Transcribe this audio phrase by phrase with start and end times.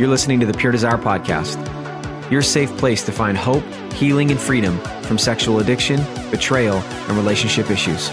[0.00, 1.60] You're listening to the Pure Desire Podcast,
[2.30, 3.62] your safe place to find hope,
[3.92, 8.08] healing, and freedom from sexual addiction, betrayal, and relationship issues.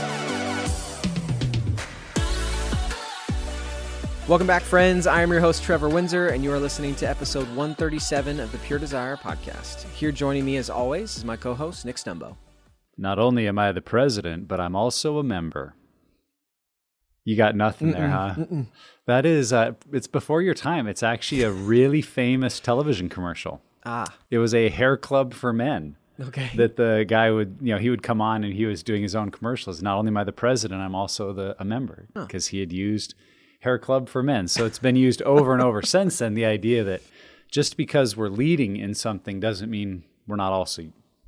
[4.28, 5.08] Welcome back, friends.
[5.08, 8.58] I am your host, Trevor Windsor, and you are listening to episode 137 of the
[8.58, 9.84] Pure Desire Podcast.
[9.92, 12.36] Here joining me, as always, is my co host, Nick Stumbo.
[12.98, 15.77] Not only am I the president, but I'm also a member.
[17.28, 18.36] You got nothing there, huh?
[18.38, 18.68] Mm-mm.
[19.06, 20.88] That is, uh, it's before your time.
[20.88, 23.62] It's actually a really famous television commercial.
[23.86, 26.50] Ah, It was a hair club for men okay.
[26.56, 29.14] that the guy would, you know, he would come on and he was doing his
[29.14, 29.82] own commercials.
[29.82, 33.14] Not only am I the president, I'm also the a member because he had used
[33.60, 34.48] hair club for men.
[34.48, 36.34] So it's been used over and over since then.
[36.34, 37.02] The idea that
[37.52, 40.84] just because we're leading in something doesn't mean we're not also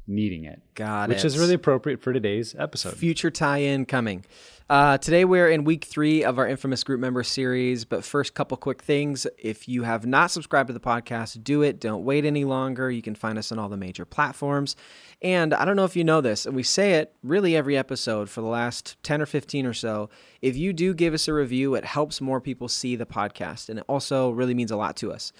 [0.07, 0.62] needing it.
[0.75, 1.16] Got it.
[1.16, 2.95] which is really appropriate for today's episode.
[2.95, 4.24] future tie-in coming.
[4.69, 7.85] Uh, today we're in week three of our infamous group member series.
[7.85, 9.25] But first, couple quick things.
[9.40, 11.80] If you have not subscribed to the podcast, do it.
[11.80, 12.91] Don't wait any longer.
[12.91, 14.75] You can find us on all the major platforms.
[15.24, 18.30] And I don't know if you know this, and we say it really every episode
[18.30, 20.07] for the last 10 or 15 or so.
[20.44, 23.80] If you do give us a review, it helps more people see the podcast, and
[23.80, 25.34] it also really means a lot to us.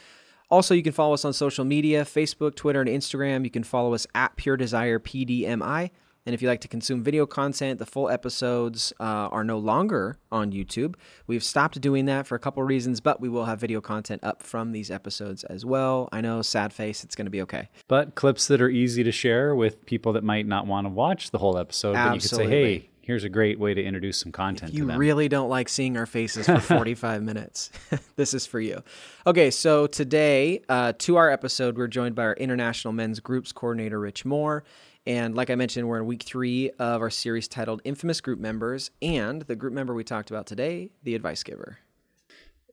[0.50, 3.44] Also, you can follow us on social media Facebook, Twitter, and Instagram.
[3.44, 5.92] You can follow us at Pure Desire PDMI.
[6.30, 10.20] And if you like to consume video content, the full episodes uh, are no longer
[10.32, 10.94] on YouTube.
[11.26, 14.44] We've stopped doing that for a couple reasons, but we will have video content up
[14.44, 16.08] from these episodes as well.
[16.12, 17.70] I know, sad face, it's going to be okay.
[17.88, 21.32] but clips that are easy to share with people that might not want to watch
[21.32, 21.94] the whole episode.
[21.94, 24.84] But you could say, hey, here's a great way to introduce some content If you
[24.84, 25.00] to them.
[25.00, 27.72] really don't like seeing our faces for 45 minutes,
[28.18, 28.84] this is for you.
[29.26, 34.00] Okay, so today, uh, to our episode, we're joined by our International Men's Groups Coordinator,
[34.00, 34.64] Rich Moore.
[35.10, 38.92] And like I mentioned, we're in week three of our series titled Infamous Group Members.
[39.02, 41.80] And the group member we talked about today, the advice giver.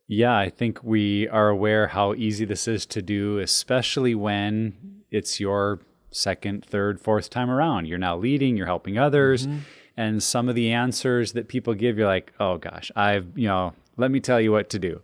[0.07, 5.41] yeah, I think we are aware how easy this is to do, especially when it's
[5.41, 5.81] your
[6.11, 7.87] second, third, fourth time around.
[7.87, 9.47] You're now leading, you're helping others.
[9.47, 9.59] Mm-hmm.
[9.97, 13.73] And some of the answers that people give, you're like, oh gosh, I've, you know,
[13.97, 15.01] let me tell you what to do.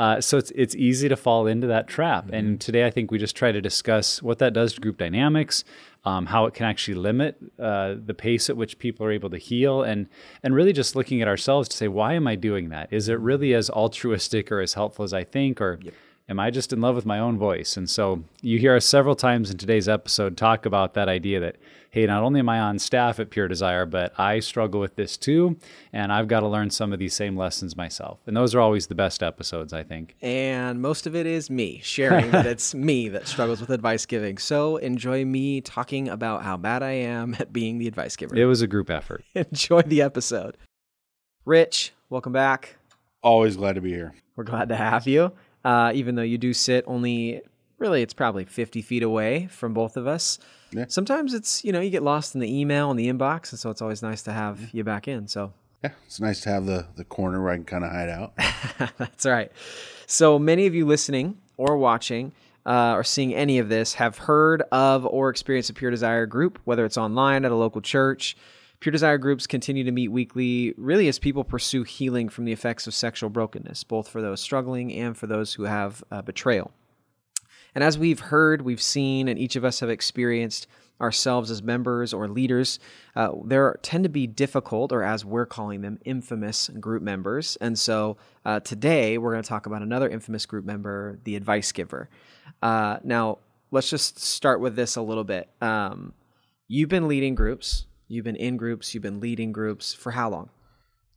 [0.00, 2.30] Uh, so it's it's easy to fall into that trap.
[2.32, 5.62] And today, I think we just try to discuss what that does to group dynamics,
[6.06, 9.36] um, how it can actually limit uh, the pace at which people are able to
[9.36, 10.08] heal, and
[10.42, 12.90] and really just looking at ourselves to say, why am I doing that?
[12.90, 15.78] Is it really as altruistic or as helpful as I think, or
[16.30, 17.76] am I just in love with my own voice?
[17.76, 21.56] And so you hear us several times in today's episode talk about that idea that,
[21.90, 25.16] hey, not only am I on staff at Pure Desire, but I struggle with this
[25.16, 25.58] too.
[25.92, 28.20] And I've got to learn some of these same lessons myself.
[28.26, 30.14] And those are always the best episodes, I think.
[30.22, 34.38] And most of it is me sharing that it's me that struggles with advice giving.
[34.38, 38.36] So enjoy me talking about how bad I am at being the advice giver.
[38.36, 39.24] It was a group effort.
[39.34, 40.56] enjoy the episode.
[41.44, 42.76] Rich, welcome back.
[43.20, 44.14] Always glad to be here.
[44.36, 45.32] We're glad to have you.
[45.64, 47.42] Uh, even though you do sit only,
[47.78, 50.38] really, it's probably 50 feet away from both of us.
[50.72, 50.86] Yeah.
[50.88, 53.52] Sometimes it's, you know, you get lost in the email and the inbox.
[53.52, 55.26] And so it's always nice to have you back in.
[55.28, 55.52] So
[55.82, 58.32] Yeah, it's nice to have the the corner where I can kind of hide out.
[58.98, 59.50] That's right.
[60.06, 62.32] So many of you listening or watching
[62.66, 66.58] uh, or seeing any of this have heard of or experienced a Pure Desire group,
[66.64, 68.36] whether it's online at a local church.
[68.80, 72.86] Pure Desire groups continue to meet weekly, really, as people pursue healing from the effects
[72.86, 76.72] of sexual brokenness, both for those struggling and for those who have uh, betrayal.
[77.74, 80.66] And as we've heard, we've seen, and each of us have experienced
[80.98, 82.78] ourselves as members or leaders,
[83.16, 87.56] uh, there tend to be difficult, or as we're calling them, infamous group members.
[87.56, 88.16] And so
[88.46, 92.08] uh, today we're going to talk about another infamous group member, the advice giver.
[92.62, 93.38] Uh, now,
[93.70, 95.50] let's just start with this a little bit.
[95.60, 96.14] Um,
[96.66, 100.50] you've been leading groups, you've been in groups, you've been leading groups for how long?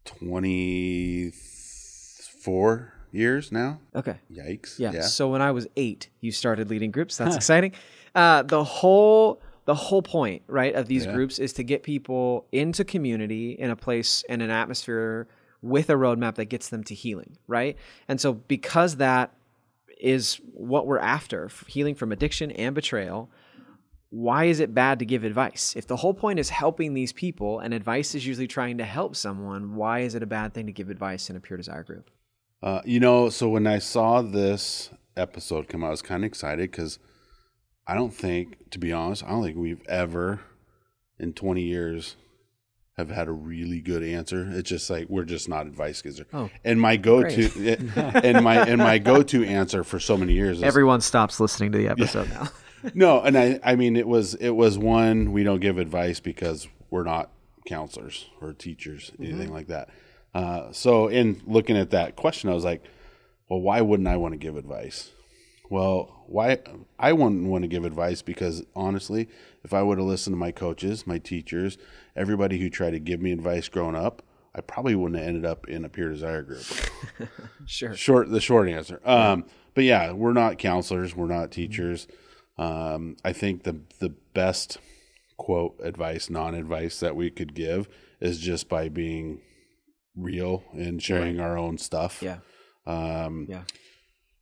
[0.06, 3.80] 24 years now.
[3.95, 4.16] Okay.
[4.31, 4.80] Yikes.
[4.80, 5.01] Yeah.
[5.01, 7.18] So when I was eight, you started leading groups.
[7.18, 7.74] That's exciting.
[8.16, 11.13] Uh, the whole the whole point, right, of these Yeah.
[11.13, 15.25] groups is to get people into community in a place and an atmosphere
[15.62, 17.78] with a roadmap that gets them to healing, right?
[18.10, 19.31] And so because that
[20.01, 23.30] is what we're after, healing from addiction and betrayal,
[24.13, 25.74] why is it bad to give advice?
[25.75, 29.15] If the whole point is helping these people and advice is usually trying to help
[29.15, 32.12] someone, why is it a bad thing to give advice in a pure desire group?
[32.62, 36.27] Uh, you know, so when I saw this episode come out, I was kind of
[36.27, 37.00] excited because
[37.88, 40.42] I don't think, to be honest, I don't think we've ever
[41.18, 42.16] in 20 years
[42.98, 44.48] have had a really good answer.
[44.51, 46.21] It's just like we're just not advice givers.
[46.31, 47.77] Oh, and my go-to
[48.24, 51.80] and my and my go-to answer for so many years is Everyone stops listening to
[51.80, 52.50] the episode now.
[52.94, 56.68] No, and I I mean it was it was one we don't give advice because
[56.89, 57.31] we're not
[57.65, 59.89] counselors or teachers anything like that.
[60.33, 62.83] Uh, so in looking at that question, I was like,
[63.50, 65.12] well, why wouldn't I want to give advice?
[65.69, 66.59] Well, why
[67.00, 69.30] I wouldn't want to give advice because honestly,
[69.63, 71.77] if I would have listened to my coaches, my teachers,
[72.15, 74.24] everybody who tried to give me advice growing up,
[74.56, 76.63] I probably wouldn't have ended up in a Pure Desire group.
[77.65, 77.95] Sure.
[77.95, 79.00] Short, the short answer.
[79.06, 81.15] Um, but yeah, we're not counselors.
[81.15, 82.07] We're not teachers.
[82.57, 84.77] Um, I think the the best
[85.38, 87.88] quote advice, non advice that we could give
[88.21, 89.41] is just by being
[90.15, 92.21] real and sharing our own stuff.
[92.21, 92.38] Yeah.
[92.85, 93.63] Um, Yeah.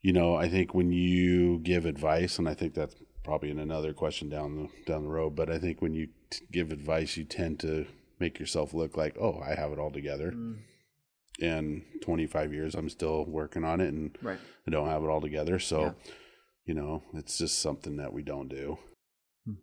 [0.02, 3.94] you know, I think when you give advice, and I think that's probably in another
[3.94, 7.24] question down the down the road, but I think when you t- give advice, you
[7.24, 7.86] tend to
[8.20, 10.34] make yourself look like, oh, I have it all together.
[11.40, 14.38] In 25 years, I'm still working on it, and Right.
[14.68, 15.58] I don't have it all together.
[15.58, 15.94] So, Yeah.
[16.66, 18.78] You know, it's just something that we don't do.
[19.46, 19.54] Hmm.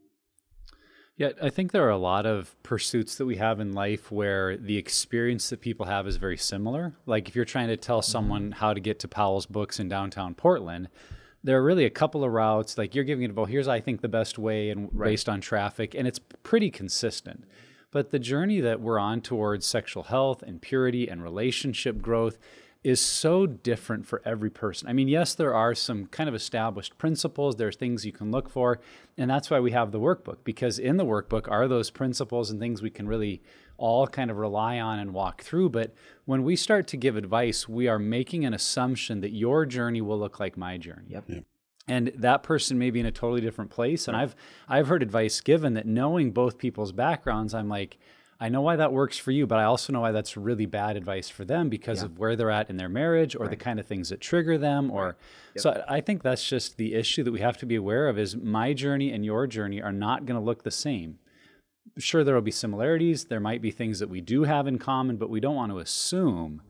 [1.16, 4.56] Yeah, I think there are a lot of pursuits that we have in life where
[4.56, 6.94] the experience that people have is very similar.
[7.06, 8.10] Like if you're trying to tell mm-hmm.
[8.10, 10.88] someone how to get to Powell's Books in downtown Portland,
[11.44, 12.76] there are really a couple of routes.
[12.76, 15.94] Like you're giving it, well, here's I think the best way, and based on traffic,
[15.94, 17.44] and it's pretty consistent.
[17.90, 22.38] But the journey that we're on towards sexual health and purity and relationship growth
[22.84, 24.88] is so different for every person.
[24.88, 28.48] I mean, yes, there are some kind of established principles, there's things you can look
[28.48, 28.80] for,
[29.16, 32.60] and that's why we have the workbook because in the workbook are those principles and
[32.60, 33.42] things we can really
[33.78, 35.92] all kind of rely on and walk through, but
[36.24, 40.18] when we start to give advice, we are making an assumption that your journey will
[40.18, 41.06] look like my journey.
[41.08, 41.44] Yep.
[41.86, 44.36] And that person may be in a totally different place and I've
[44.68, 47.98] I've heard advice given that knowing both people's backgrounds, I'm like
[48.40, 50.96] I know why that works for you, but I also know why that's really bad
[50.96, 53.86] advice for them because of where they're at in their marriage or the kind of
[53.86, 55.16] things that trigger them or
[55.56, 58.16] so I I think that's just the issue that we have to be aware of
[58.16, 61.18] is my journey and your journey are not going to look the same.
[61.98, 65.16] Sure there will be similarities, there might be things that we do have in common,
[65.16, 66.62] but we don't want to assume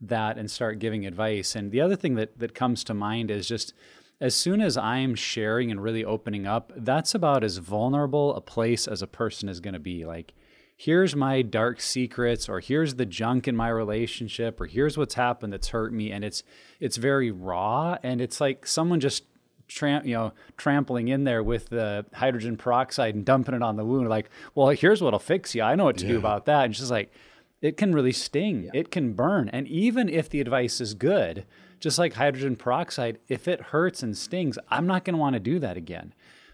[0.00, 1.54] that and start giving advice.
[1.54, 3.72] And the other thing that that comes to mind is just
[4.20, 8.88] as soon as I'm sharing and really opening up, that's about as vulnerable a place
[8.88, 10.04] as a person is going to be.
[10.04, 10.32] Like,
[10.76, 15.52] here's my dark secrets, or here's the junk in my relationship, or here's what's happened
[15.52, 16.42] that's hurt me, and it's
[16.80, 19.24] it's very raw, and it's like someone just
[19.68, 23.84] tram, you know, trampling in there with the hydrogen peroxide and dumping it on the
[23.84, 24.08] wound.
[24.08, 25.62] Like, well, here's what'll fix you.
[25.62, 26.66] I know what to do about that.
[26.66, 27.12] And she's like,
[27.60, 28.70] it can really sting.
[28.74, 29.48] It can burn.
[29.48, 31.46] And even if the advice is good,
[31.80, 35.40] just like hydrogen peroxide, if it hurts and stings, I'm not going to want to
[35.40, 36.12] do that again.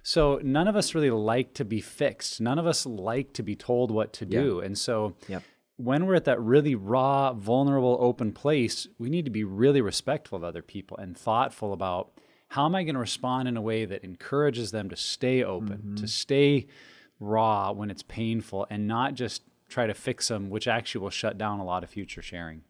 [0.09, 2.41] So none of us really like to be fixed.
[2.41, 4.59] None of us like to be told what to do.
[4.61, 5.43] And so Yep.
[5.77, 10.37] when we're at that really raw, vulnerable, open place, we need to be really respectful
[10.39, 13.85] of other people and thoughtful about how am I going to respond in a way
[13.85, 16.07] that encourages them to stay open, to mm-hmm.
[16.07, 16.69] stay
[17.21, 21.37] raw when it's painful, and not just try to fix them, which actually will shut
[21.37, 22.63] down a lot of future sharing.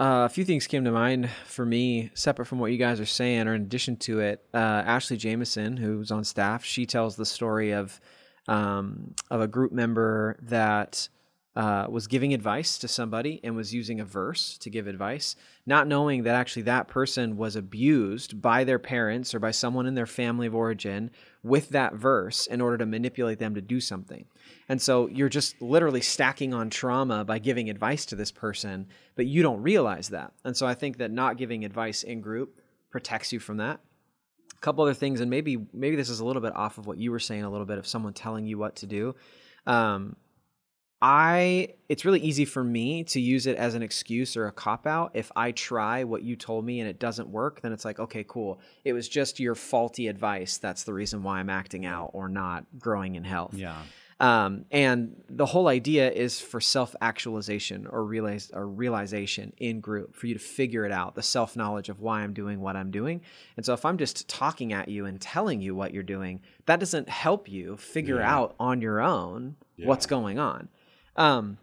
[0.00, 3.06] Uh, a few things came to mind for me, separate from what you guys are
[3.06, 4.42] saying, or in addition to it.
[4.54, 8.00] Uh, Ashley Jameson, who's on staff, she tells the story of
[8.48, 11.06] um, of a group member that
[11.54, 15.86] uh, was giving advice to somebody and was using a verse to give advice, not
[15.86, 20.06] knowing that actually that person was abused by their parents or by someone in their
[20.06, 21.10] family of origin
[21.42, 24.26] with that verse in order to manipulate them to do something.
[24.68, 29.26] And so you're just literally stacking on trauma by giving advice to this person, but
[29.26, 30.32] you don't realize that.
[30.44, 33.80] And so I think that not giving advice in group protects you from that.
[34.54, 36.98] A couple other things, and maybe maybe this is a little bit off of what
[36.98, 39.14] you were saying a little bit of someone telling you what to do.
[39.66, 40.16] Um,
[41.02, 44.86] I it's really easy for me to use it as an excuse or a cop
[44.86, 45.12] out.
[45.14, 48.24] If I try what you told me and it doesn't work, then it's like, okay,
[48.28, 48.60] cool.
[48.84, 50.58] It was just your faulty advice.
[50.58, 53.54] That's the reason why I'm acting out or not growing in health.
[53.54, 53.76] Yeah.
[54.20, 60.14] Um, and the whole idea is for self actualization or realize or realization in group
[60.14, 62.90] for you to figure it out, the self knowledge of why I'm doing what I'm
[62.90, 63.22] doing.
[63.56, 66.78] And so if I'm just talking at you and telling you what you're doing, that
[66.80, 68.30] doesn't help you figure Yeah.
[68.36, 70.68] out on your own what's going on.
[71.20, 71.58] Um,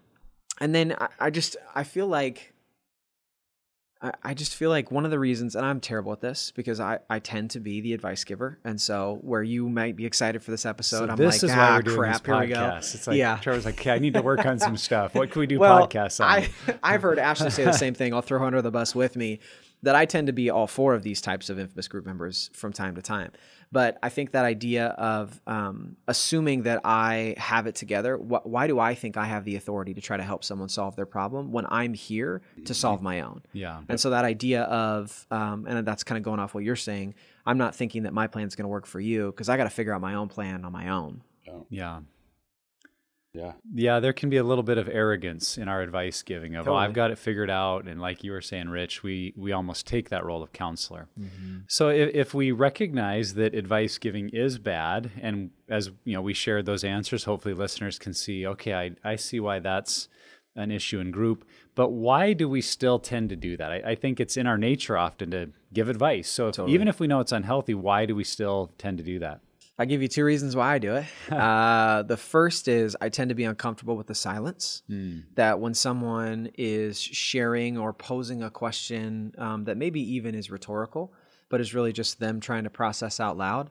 [0.61, 2.53] and then I, I just I feel like
[4.01, 6.79] I, I just feel like one of the reasons, and I'm terrible at this because
[6.79, 10.43] I, I tend to be the advice giver, and so where you might be excited
[10.43, 12.39] for this episode, So I'm this like, is ah, why we're doing crap, this here
[12.39, 12.75] we go.
[12.77, 13.37] It's like yeah.
[13.37, 15.15] Trevor's like, okay, I need to work on some stuff.
[15.15, 16.29] What can we do well, podcasts on?
[16.29, 16.49] I,
[16.83, 18.13] I've heard Ashley say the same thing.
[18.13, 19.39] I'll throw her under the bus with me.
[19.83, 22.73] That I tend to be all four of these types of infamous group members from
[22.73, 23.31] time to time.
[23.71, 28.65] But I think that idea of um, assuming that I have it together, wh- why
[28.67, 31.51] do I think I have the authority to try to help someone solve their problem
[31.51, 33.43] when I'm here to solve my own?
[33.53, 33.81] yeah.
[33.89, 37.13] And so that idea of, um, and that's kind of going off what you're saying,
[37.45, 39.65] I'm not thinking that my plan is going to work for you because I got
[39.65, 41.21] to figure out my own plan on my own.
[41.69, 41.99] Yeah.
[43.37, 43.51] Yeah.
[43.73, 46.75] Yeah, there can be a little bit of arrogance in our advice giving of, oh,
[46.75, 47.85] I've got it figured out.
[47.85, 51.07] And like you were saying, Rich, we, we almost take that role of counselor.
[51.19, 51.57] Mm-hmm.
[51.67, 56.33] So if, if we recognize that advice giving is bad, and as you know, we
[56.33, 60.09] shared those answers, hopefully listeners can see, okay, I, I see why that's
[60.55, 61.45] an issue in group.
[61.75, 63.71] But why do we still tend to do that?
[63.71, 66.27] I, I think it's in our nature often to give advice.
[66.27, 69.19] So if, even if we know it's unhealthy, why do we still tend to do
[69.19, 69.41] that?
[69.79, 71.05] I'll give you two reasons why I do it.
[71.31, 74.81] uh, the first is I tend to be uncomfortable with the silence.
[75.35, 81.13] That when someone is sharing or posing a question um, that maybe even is rhetorical,
[81.49, 83.69] but is really just them trying to process out loud,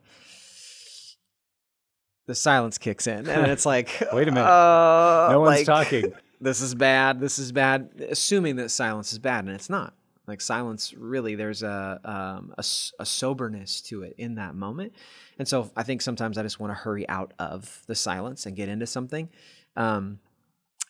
[2.26, 3.28] the silence kicks in.
[3.28, 4.46] And it's like, Wait a minute.
[4.48, 6.12] uh, No one's like, talking.
[6.38, 7.18] This is bad.
[7.18, 7.88] This is bad.
[8.10, 9.94] Assuming that silence is bad, and it's not.
[10.26, 12.64] Like silence, really, there's a, um, a,
[12.99, 14.92] a soberness to it in that moment.
[15.38, 18.56] And so I think sometimes I just want to hurry out of the silence and
[18.56, 19.28] get into something.
[19.76, 20.18] Um,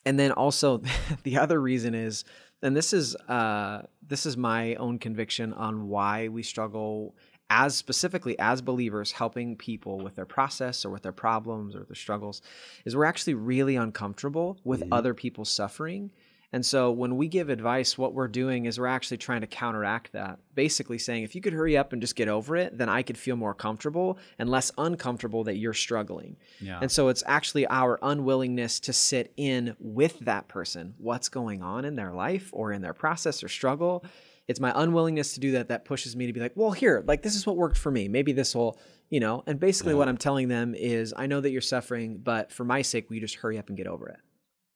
[0.05, 0.81] and then also
[1.23, 2.23] the other reason is,
[2.63, 7.15] and this is uh, this is my own conviction on why we struggle
[7.49, 11.95] as specifically as believers helping people with their process or with their problems or their
[11.95, 12.41] struggles
[12.83, 16.11] is we're actually really uncomfortable with other people's suffering
[16.53, 20.13] and so when we give advice, what we're doing is we're actually trying to counteract
[20.13, 20.39] that.
[20.55, 23.17] Basically saying, if you could hurry up and just get over it, then I could
[23.17, 26.37] feel more comfortable and less uncomfortable that you're struggling.
[26.61, 26.79] Yeah.
[26.81, 31.83] And so it's actually our unwillingness to sit in with that person, what's going on
[31.83, 34.05] in their life or in their process or struggle.
[34.47, 37.23] It's my unwillingness to do that that pushes me to be like, well, here, like
[37.23, 38.07] this is what worked for me.
[38.07, 41.51] Maybe this will, you know, and basically what I'm telling them is, I know that
[41.51, 44.19] you're suffering, but for my sake, will you just hurry up and get over it?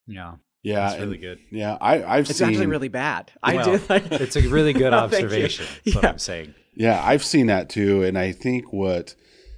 [0.07, 0.33] yeah.
[0.63, 0.81] Yeah.
[0.89, 1.39] That's really and- good.
[1.51, 1.77] Yeah.
[1.81, 3.31] I, I've It's seen, It's actually really bad.
[3.41, 5.17] I Well, do like it's a really good Thank you.
[5.17, 5.65] observation.
[5.85, 6.09] That's what Yeah.
[6.09, 6.55] I'm saying.
[6.75, 9.15] Yeah, I've seen that too, and I think what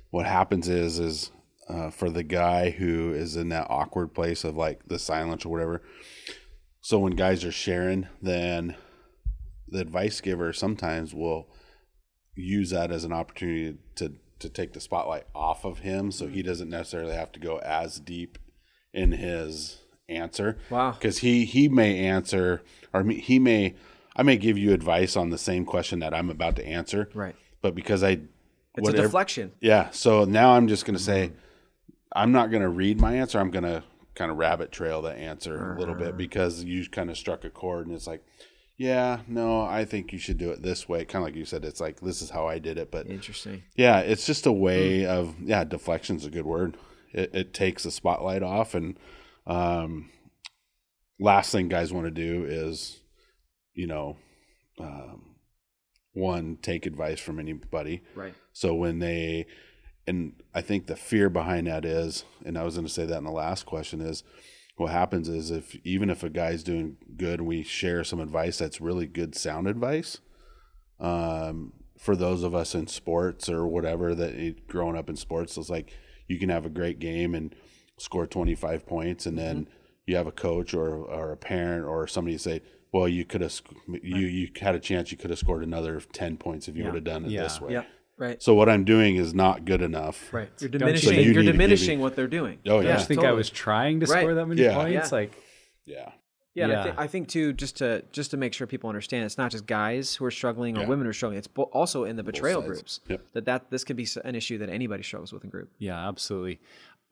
[0.09, 1.31] what happens is is
[1.69, 5.49] uh, for the guy who is in that awkward place of like the silence or
[5.49, 5.81] whatever.
[6.81, 8.75] So when guys are sharing, then
[9.67, 11.47] the advice giver sometimes will
[12.35, 16.41] use that as an opportunity to to take the spotlight off of him, so he
[16.41, 18.37] doesn't necessarily have to go as deep
[18.93, 19.79] in his
[20.09, 20.57] answer.
[20.69, 20.91] Wow.
[20.91, 22.61] because he he may answer
[22.93, 23.75] or he may
[24.15, 27.35] I may give you advice on the same question that I'm about to answer, Right.
[27.61, 28.19] but because I
[28.75, 29.53] It's a deflection.
[29.59, 31.37] yeah, so now I'm just going to say mm-hmm.
[32.15, 33.39] I'm not going to read my answer.
[33.39, 33.83] I'm going to
[34.13, 36.17] kind of rabbit trail the answer a little bit uh-huh.
[36.17, 38.23] because you kind of struck a chord and it's like,
[38.77, 41.05] yeah, no, I think you should do it this way.
[41.05, 43.63] Kind of like you said, it's like this is how I did it, but Interesting.
[43.75, 44.59] yeah, it's just a hmm.
[44.59, 46.77] way of yeah, deflection's a good word.
[47.11, 48.97] It, it takes the spotlight off, and
[49.45, 50.09] um,
[51.19, 52.99] last thing guys want to do is,
[53.73, 54.17] you know,
[54.79, 55.35] um,
[56.13, 58.03] one take advice from anybody.
[58.15, 58.33] Right.
[58.51, 59.47] So when they,
[60.05, 63.17] and I think the fear behind that is, and I was going to say that
[63.17, 64.23] in the last question is,
[64.75, 68.57] what happens is if even if a guy's doing good, and we share some advice
[68.57, 70.17] that's really good sound advice.
[70.99, 75.69] Um, for those of us in sports or whatever that growing up in sports, it's
[75.69, 75.93] like
[76.27, 77.55] you can have a great game and
[78.03, 79.71] score 25 points, and then mm-hmm.
[80.07, 83.59] you have a coach or or a parent or somebody say, "Well, you could have
[83.87, 85.11] you you had a chance.
[85.11, 87.43] You could have scored another 10 points if you would have done it Yeah.
[87.43, 87.87] this way." Yep.
[88.15, 88.43] Right.
[88.43, 90.31] So what I'm doing is not good enough.
[90.31, 90.49] Right.
[90.59, 91.09] You're diminishing.
[91.09, 92.59] think- you you're need to give diminishing me- what they're doing.
[92.67, 92.89] Oh, yeah.
[92.89, 94.19] Don't you think I was trying to Right.
[94.21, 94.75] score that many Yeah.
[94.75, 95.11] points?
[95.11, 95.17] Yeah.
[95.17, 95.31] Like,
[95.85, 96.11] Yeah.
[96.55, 96.83] Yeah, and I, Yeah.
[96.83, 99.65] think, I think too, just to just to make sure people understand, it's not just
[99.65, 100.87] guys who are struggling or Yeah.
[100.87, 101.39] women who are struggling.
[101.39, 103.21] It's bo- also in the betrayal groups Yep.
[103.33, 105.71] that that this could be an issue that anybody struggles with in group.
[105.79, 106.59] Yeah, absolutely.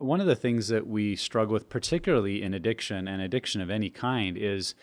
[0.02, 3.92] One of the things that we struggle with, particularly in addiction and addiction of any
[3.92, 4.74] kind, is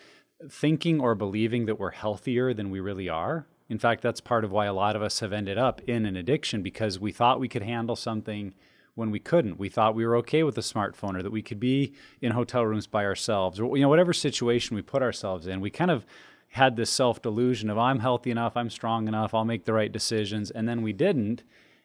[0.49, 3.45] thinking or believing that we're healthier than we really are.
[3.67, 6.15] In fact, that's part of why a lot of us have ended up in an
[6.15, 8.53] addiction because we thought we could handle something
[8.95, 9.59] when we couldn't.
[9.59, 12.65] We thought we were okay with a smartphone or that we could be in hotel
[12.65, 15.59] rooms by ourselves or you know whatever situation we put ourselves in.
[15.59, 16.05] We kind of
[16.49, 20.49] had this self-delusion of I'm healthy enough, I'm strong enough, I'll make the right decisions
[20.49, 21.43] and then we didn't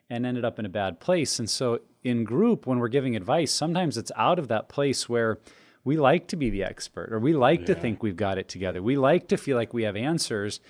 [0.09, 1.39] and ended up in a bad place.
[1.39, 5.39] And so in group when we're giving advice, sometimes it's out of that place where
[5.83, 8.83] we like to be the expert or we like to think we've got it together.
[8.83, 10.61] We like to feel like we have answers,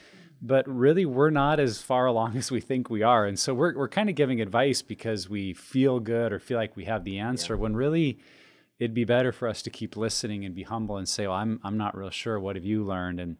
[0.41, 3.26] but really we're not as far along as we think we are.
[3.26, 6.76] And so we're we're kind of giving advice because we feel good or feel like
[6.76, 8.19] we have the answer when really
[8.79, 11.61] it'd be better for us to keep listening and be humble and say, "Well, I'm
[11.62, 12.38] I'm not real sure.
[12.41, 13.37] What have you learned?" And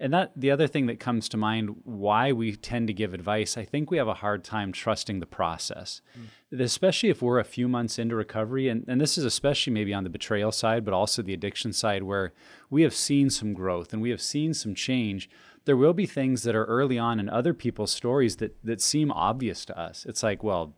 [0.00, 3.56] and that the other thing that comes to mind why we tend to give advice,
[3.56, 6.00] I think we have a hard time trusting the process.
[6.14, 6.60] Hmm.
[6.60, 10.04] Especially if we're a few months into recovery and, and this is especially maybe on
[10.04, 12.32] the betrayal side, but also the addiction side where
[12.70, 15.30] we have seen some growth and we have seen some change.
[15.64, 19.10] There will be things that are early on in other people's stories that that seem
[19.10, 20.04] obvious to us.
[20.06, 20.74] It's like, well,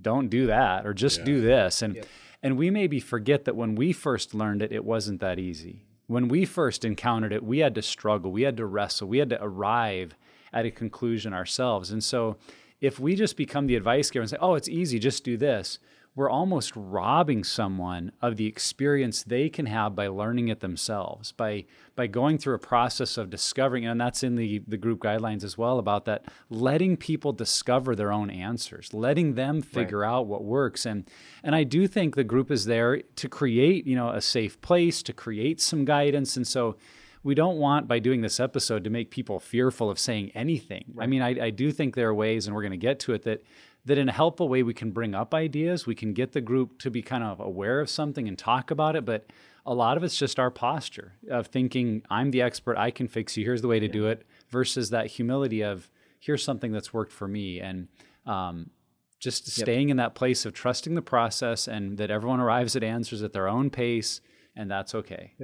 [0.00, 2.04] don't do that or just do this and
[2.42, 6.26] and we maybe forget that when we first learned it it wasn't that easy when
[6.26, 9.40] we first encountered it we had to struggle we had to wrestle we had to
[9.40, 10.16] arrive
[10.52, 11.92] at a conclusion ourselves.
[11.92, 12.36] And so
[12.80, 15.78] if we just become the advice giver and say oh it's easy just do this
[16.20, 21.64] we're almost robbing someone of the experience they can have by learning it themselves by
[21.96, 25.56] by going through a process of discovering and that's in the the group guidelines as
[25.56, 30.86] well about that letting people discover their own answers letting them figure out what works.
[30.86, 31.08] And
[31.42, 35.02] and I do think the group is there to create you know a safe place
[35.04, 36.36] to create some guidance.
[36.36, 36.76] And so
[37.22, 40.84] we don't want by doing this episode to make people fearful of saying anything.
[40.98, 43.12] I mean, I, I do think there are ways, and we're going to get to
[43.12, 43.42] it that
[43.84, 45.86] that in a helpful way we can bring up ideas.
[45.86, 48.96] We can get the group to be kind of aware of something and talk about
[48.96, 49.04] it.
[49.04, 49.30] But
[49.64, 52.76] a lot of it's just our posture of thinking, "I'm the expert.
[52.76, 53.44] I can fix you.
[53.44, 57.28] Here's the way to do it," versus that humility of, "Here's something that's worked for
[57.28, 57.88] me." And
[58.26, 58.70] um,
[59.18, 63.22] just staying in that place of trusting the process and that everyone arrives at answers
[63.22, 64.20] at their own pace,
[64.56, 65.34] and that's okay.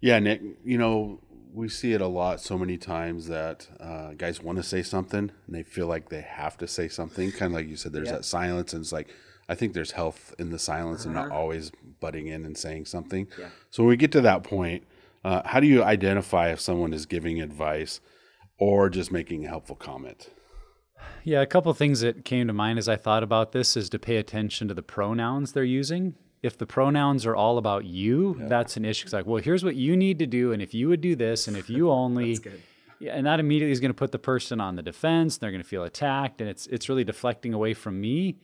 [0.00, 1.20] Yeah, Nick, you know,
[1.52, 5.30] we see it a lot so many times that uh, guys want to say something
[5.46, 7.32] and they feel like they have to say something.
[7.32, 9.08] Kind of like you said, there's that silence, and it's like,
[9.48, 13.28] I think there's health in the silence and not always butting in and saying something.
[13.70, 14.84] So when we get to that point,
[15.24, 18.00] uh, how do you identify if someone is giving advice
[18.58, 20.30] or just making a helpful comment?
[21.24, 23.98] Yeah, a couple things that came to mind as I thought about this is to
[23.98, 26.14] pay attention to the pronouns they're using.
[26.42, 29.04] If the pronouns are all about you, that's an issue.
[29.06, 31.48] It's like, well, here's what you need to do, and if you would do this,
[31.48, 32.38] and if you only,
[33.00, 35.36] yeah, and that immediately is going to put the person on the defense.
[35.36, 38.36] And they're going to feel attacked, and it's it's really deflecting away from me.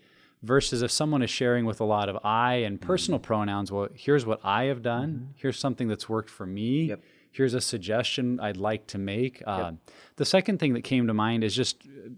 [0.43, 3.27] Versus if someone is sharing with a lot of I and personal mm-hmm.
[3.27, 5.13] pronouns, well, here's what I have done.
[5.13, 5.25] Mm-hmm.
[5.37, 6.89] Here's something that's worked for me.
[6.89, 7.01] Yep.
[7.31, 9.43] Here's a suggestion I'd like to make.
[9.47, 9.73] Uh,
[10.17, 12.11] the second thing that came to mind is just uh,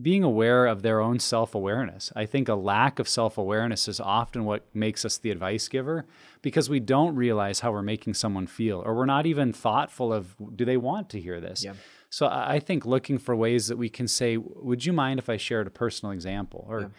[0.00, 2.12] being aware of their own self awareness.
[2.16, 6.06] I think a lack of self awareness is often what makes us the advice giver
[6.40, 10.34] because we don't realize how we're making someone feel, or we're not even thoughtful of
[10.56, 11.64] do they want to hear this?
[11.64, 11.74] Yeah.
[12.08, 15.38] So I think looking for ways that we can say, would you mind if I
[15.38, 16.66] shared a personal example?
[16.68, 16.90] Or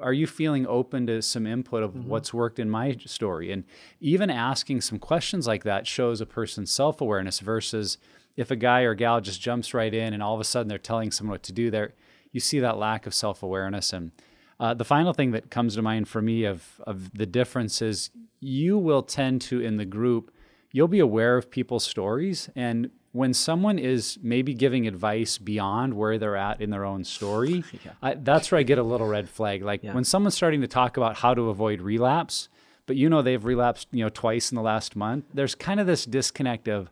[0.00, 2.08] are you feeling open to some input of mm-hmm.
[2.08, 3.52] what's worked in my story?
[3.52, 3.64] And
[4.00, 7.98] even asking some questions like that shows a person's self awareness versus
[8.34, 10.78] if a guy or gal just jumps right in and all of a sudden they're
[10.78, 11.92] telling someone what to do, there
[12.32, 13.92] you see that lack of self awareness.
[13.92, 14.12] And
[14.58, 18.10] uh, the final thing that comes to mind for me of of the difference is
[18.40, 20.32] you will tend to in the group
[20.74, 22.48] you'll be aware of people's stories.
[22.56, 27.62] And when someone is maybe giving advice beyond where they're at in their own story
[28.02, 29.62] I, that's where i get a little red flag.
[29.62, 32.48] Like when someone's starting to talk about how to avoid relapse
[32.86, 35.86] but you know they've relapsed you know twice in the last month there's kind of
[35.86, 36.90] this disconnect of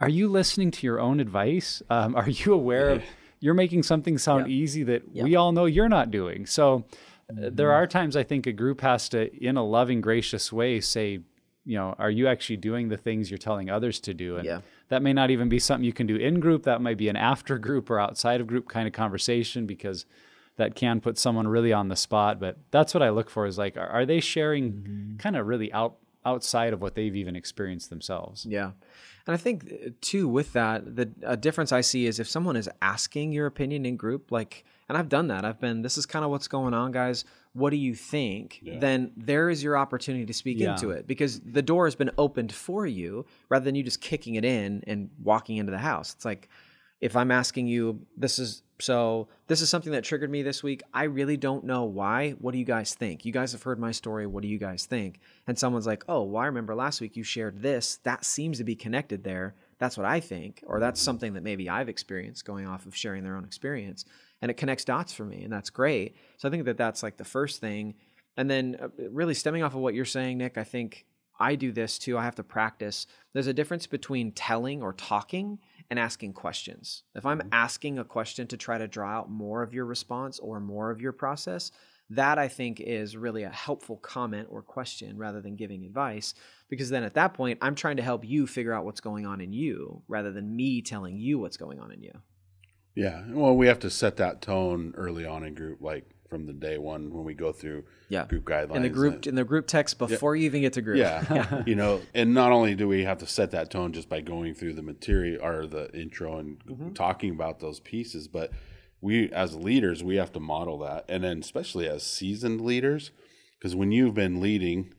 [0.00, 1.82] are you listening to your own advice?
[1.90, 3.02] Um, are you aware of
[3.40, 6.46] you're making something sound easy that we all know you're not doing.
[6.46, 6.84] So
[7.30, 10.80] uh, there are times i think a group has to in a loving gracious way
[10.80, 11.20] say
[11.66, 14.36] you know are you actually doing the things you're telling others to do?
[14.36, 14.60] And Yeah.
[14.88, 16.62] that may not even be something you can do in group.
[16.62, 20.06] That might be an after group or outside of group kind of conversation because
[20.56, 22.40] that can put someone really on the spot.
[22.40, 25.70] But that's what i look for is like are, are they sharing kind of really
[25.74, 28.46] out outside of what they've even experienced themselves?
[28.46, 28.70] Yeah.
[29.28, 32.56] And I think uh, too with that, the a difference I see is if someone
[32.56, 35.44] is asking your opinion in group, like, and I've done that.
[35.44, 37.24] I've been, this is kind of what's going on, guys.
[37.52, 38.58] what do you think?
[38.62, 38.78] Yeah.
[38.78, 40.72] Then there is your opportunity to speak Yeah.
[40.72, 44.36] into it because the door has been opened for you rather than you just kicking
[44.36, 46.14] it in and walking into the house.
[46.14, 46.48] It's like
[47.00, 50.82] if I'm asking you, this is so this is something that triggered me this week.
[50.94, 52.32] I really don't know why.
[52.32, 53.24] What do you guys think?
[53.24, 54.26] You guys have heard my story.
[54.26, 55.20] What do you guys think?
[55.46, 57.98] And someone's like, oh, well, I remember last week you shared this.
[58.04, 59.54] That seems to be connected there.
[59.78, 60.62] That's what I think.
[60.66, 64.04] Or that's something that maybe I've experienced going off of sharing their own experience.
[64.42, 65.42] And it connects dots for me.
[65.42, 66.16] And that's great.
[66.36, 67.94] So I think that that's like the first thing.
[68.36, 71.06] And then, uh, really stemming off of what you're saying, Nick, I think
[71.40, 72.18] I do this too.
[72.18, 73.06] I have to practice.
[73.32, 75.58] There's a difference between telling or talking
[75.90, 77.04] and asking questions.
[77.14, 77.48] If I'm mm-hmm.
[77.52, 81.00] asking a question to try to draw out more of your response or more of
[81.00, 81.70] your process,
[82.10, 86.34] that I think is really a helpful comment or question rather than giving advice.
[86.68, 89.40] Because then at that point, I'm trying to help you figure out what's going on
[89.40, 92.12] in you rather than me telling you what's going on in you.
[92.94, 93.22] Yeah.
[93.28, 96.78] Well, we have to set that tone early on in group, like from the day
[96.78, 98.26] one when we go through Yeah.
[98.26, 98.76] group guidelines.
[98.76, 100.98] In the group in the group text before you even get to group.
[100.98, 101.62] Yeah.
[101.66, 104.54] you know, and not only do we have to set that tone just by going
[104.54, 106.92] through the material or the intro and Mm-hmm.
[106.92, 108.52] talking about those pieces, but
[109.00, 111.04] we as leaders, we have to model that.
[111.08, 113.10] And then especially as seasoned leaders,
[113.58, 114.92] because when you've been leading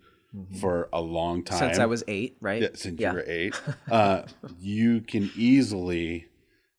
[0.60, 1.68] for a long time Mm-hmm.
[1.70, 2.62] Since I was eight, right?
[2.62, 3.60] yeah, since you were eight,
[3.92, 4.24] uh,
[4.60, 6.28] you can easily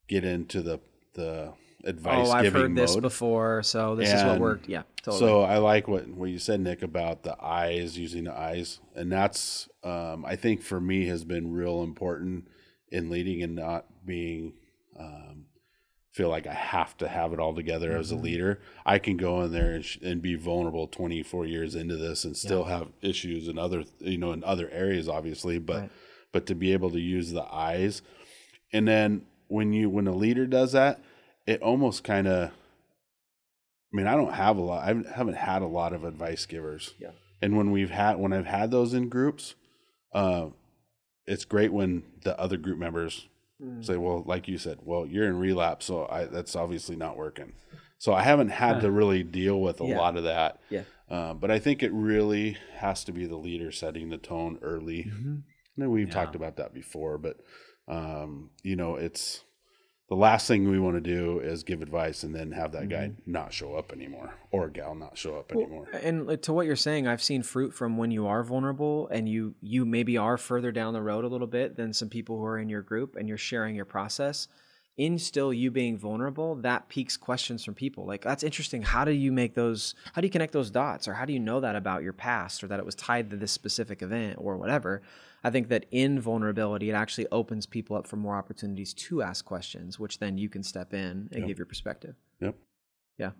[0.08, 0.80] get into the
[1.14, 1.52] the
[1.84, 4.68] advice Oh, I've heard this before, so this is what worked.
[4.68, 5.18] Yeah, totally.
[5.20, 9.10] So I like what what you said, Nick, about the eyes using the eyes, and
[9.10, 12.48] that's um, I think for me has been real important
[12.90, 14.54] in leading and not being
[14.98, 15.46] um,
[16.12, 18.24] feel like I have to have it all together as a Mm-hmm.
[18.24, 18.60] leader.
[18.84, 22.36] I can go in there and, sh- and be vulnerable 24 years into this and
[22.36, 25.90] still have issues in other you know in other areas, obviously, but Right.
[26.32, 28.02] but to be able to use the eyes,
[28.72, 31.00] and then when you when a leader does that,
[31.50, 32.50] it almost kind of
[33.92, 34.84] I mean, I don't have a lot.
[34.84, 36.94] I haven't had a lot of advice givers.
[37.00, 37.10] Yeah.
[37.42, 39.54] And when we've had when I've had those in groups,
[40.14, 40.46] uh,
[41.26, 43.26] it's great when the other group members
[43.62, 43.84] Mm.
[43.84, 47.52] say, "Well, like you said, well, you're in relapse, so I, that's obviously not working."
[47.98, 49.98] So I haven't had to really deal with a Yeah.
[49.98, 50.58] lot of that.
[50.70, 50.84] Yeah.
[51.10, 55.04] Uh, but I think it really has to be the leader setting the tone early.
[55.04, 55.34] Mm-hmm.
[55.40, 56.14] I know we've Yeah.
[56.14, 57.36] talked about that before, but
[57.86, 59.44] um, you know, it's
[60.10, 63.08] the last thing we want to do is give advice and then have that guy
[63.08, 63.30] mm-hmm.
[63.30, 65.86] not show up anymore or gal not show up anymore.
[66.02, 69.54] And to what you're saying, I've seen fruit from when you are vulnerable and you
[69.60, 72.58] you maybe are further down the road a little bit than some people who are
[72.58, 74.48] in your group and you're sharing your process.
[74.96, 78.04] In still you being vulnerable, that piques questions from people.
[78.04, 78.82] Like that's interesting.
[78.82, 79.94] How do you make those?
[80.12, 82.64] How do you connect those dots, or how do you know that about your past,
[82.64, 85.02] or that it was tied to this specific event, or whatever?
[85.42, 89.44] I think that in vulnerability, it actually opens people up for more opportunities to ask
[89.44, 91.46] questions, which then you can step in and Yep.
[91.48, 92.14] give your perspective.
[92.40, 92.57] Yep.
[93.18, 93.31] Yeah.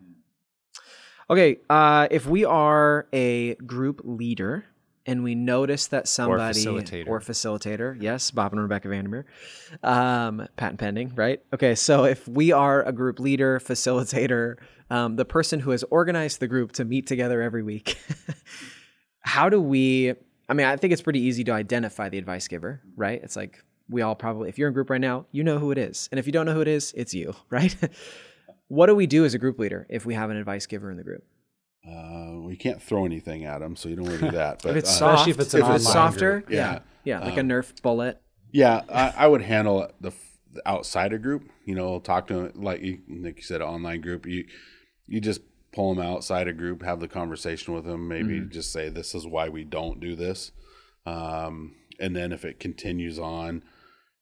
[1.29, 4.65] Okay, uh, if we are a group leader
[5.07, 7.07] and we notice that somebody facilitator.
[7.07, 9.27] or facilitator, yes, Bob and Rebecca Vandermeer,
[9.83, 11.41] um, patent pending, right?
[11.55, 14.57] Okay, so if we are a group leader, facilitator,
[14.91, 17.97] um, the person who has organized the group to meet together every week,
[19.21, 20.15] how do we?
[20.51, 23.21] I mean, I think it's pretty easy to identify the advice giver, right?
[23.23, 25.79] It's like we all probably, if you're in group right now, you know who it
[25.79, 27.75] is, and if you don't know who it is, it's you, right?
[28.69, 30.97] what do we do as a group leader if we have an advice giver in
[30.97, 31.25] the group?
[31.89, 34.61] Uh, we can't throw anything at them, so you don't want to do that.
[34.63, 36.51] But If it's uh, soft, if it's an if it's softer, group.
[36.51, 37.19] yeah, Yeah.
[37.21, 38.21] yeah, like a Nerf bullet.
[38.53, 40.13] Yeah, I, I would handle the,
[40.53, 41.49] the outsider group.
[41.65, 44.27] You know, talk to them, like you, Nick you said, online group.
[44.27, 44.45] You
[45.07, 45.41] you just
[45.73, 48.09] pull them outside a group, have the conversation with them.
[48.09, 50.53] Maybe just say this is why we don't do this.
[51.07, 53.63] Um, and then if it continues on,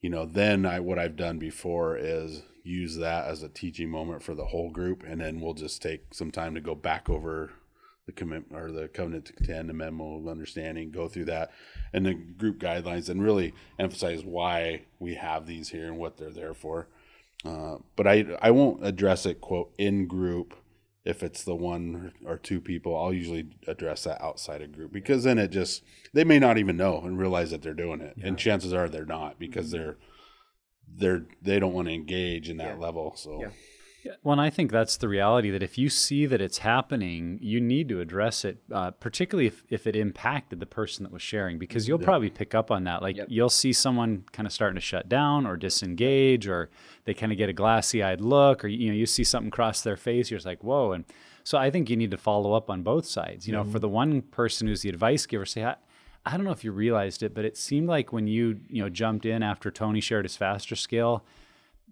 [0.00, 4.22] you know, then I what I've done before is use that as a teaching moment
[4.22, 7.52] for the whole group, and then we'll just take some time to go back over
[8.06, 11.50] the commit or the covenant to contend, the memo of understanding, go through that,
[11.92, 16.30] and the group guidelines, and really emphasize why we have these here and what they're
[16.30, 16.88] there for.
[17.44, 20.54] Uh, but I I won't address it quote in group
[21.08, 22.94] if it's the one or two people.
[22.94, 26.76] I'll usually address that outside a group because then it just they may not even
[26.76, 29.78] know and realize that they're doing it, and chances are they're not because mm-hmm.
[29.78, 29.96] they're
[30.96, 33.14] they're they don't want to engage in that level.
[33.16, 33.48] So Yeah.
[34.22, 37.60] Well, and I think that's the reality that if you see that it's happening, you
[37.60, 41.58] need to address it, uh, particularly if, if it impacted the person that was sharing,
[41.58, 43.02] because you'll probably pick up on that.
[43.02, 43.26] Like Yep.
[43.30, 46.70] you'll see someone kind of starting to shut down or disengage, or
[47.04, 49.82] they kind of get a glassy eyed look, or you know, you see something cross
[49.82, 50.92] their face, you're just like, whoa.
[50.92, 51.04] And
[51.44, 53.46] so I think you need to follow up on both sides.
[53.46, 55.76] You know, for the one person who's the advice giver, say, I,
[56.24, 58.88] I don't know if you realized it, but it seemed like when you you know
[58.88, 61.24] jumped in after Tony shared his faster scale,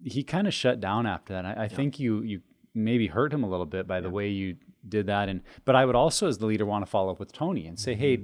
[0.03, 1.45] he kind of shut down after that.
[1.45, 2.41] I, I think you you
[2.73, 4.55] maybe hurt him a little bit by the way you
[4.87, 5.29] did that.
[5.29, 7.79] And but I would also, as the leader, want to follow up with Tony and
[7.79, 8.19] say, hey.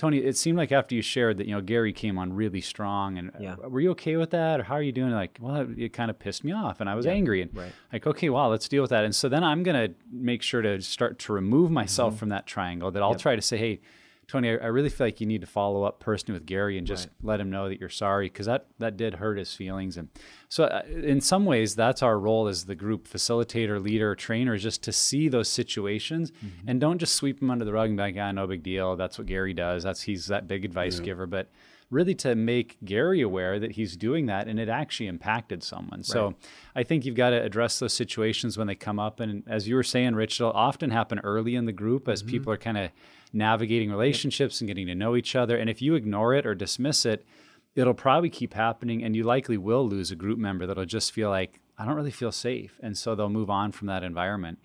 [0.00, 3.18] Tony, it seemed like after you shared that you know Gary came on really strong,
[3.18, 3.54] and Yeah.
[3.54, 5.10] uh, were you okay with that, or how are you doing?
[5.10, 7.72] Like, well, it, it kind of pissed me off, and I was angry, and right.
[7.92, 9.04] like, okay, wow, let's deal with that.
[9.04, 12.18] And so then I'm gonna make sure to start to remove myself Mm-hmm.
[12.20, 12.92] from that triangle.
[12.92, 13.80] That I'll try to say, hey,
[14.28, 16.86] Tony, I, I really feel like you need to follow up personally with Gary and
[16.86, 19.96] just let him know that you're sorry because that that did hurt his feelings.
[19.96, 20.08] And
[20.48, 24.62] so, uh, in some ways, that's our role as the group facilitator, leader, trainer, is
[24.62, 26.68] just to see those situations Mm-hmm.
[26.68, 28.96] and don't just sweep them under the rug and be like, ah, no big deal.
[28.96, 29.82] That's what Gary does.
[29.82, 31.48] That's he's that big advice giver, but
[31.90, 36.02] really to make Gary aware that he's doing that and it actually impacted someone.
[36.04, 36.34] So
[36.76, 39.20] I think you've got to address those situations when they come up.
[39.20, 42.52] And as you were saying, Rich, it'll often happen early in the group as people
[42.52, 42.90] are kind of
[43.32, 45.56] navigating relationships and getting to know each other.
[45.56, 47.26] And if you ignore it or dismiss it,
[47.74, 51.30] it'll probably keep happening and you likely will lose a group member that'll just feel
[51.30, 52.78] like, I don't really feel safe.
[52.82, 54.58] And so they'll move on from that environment.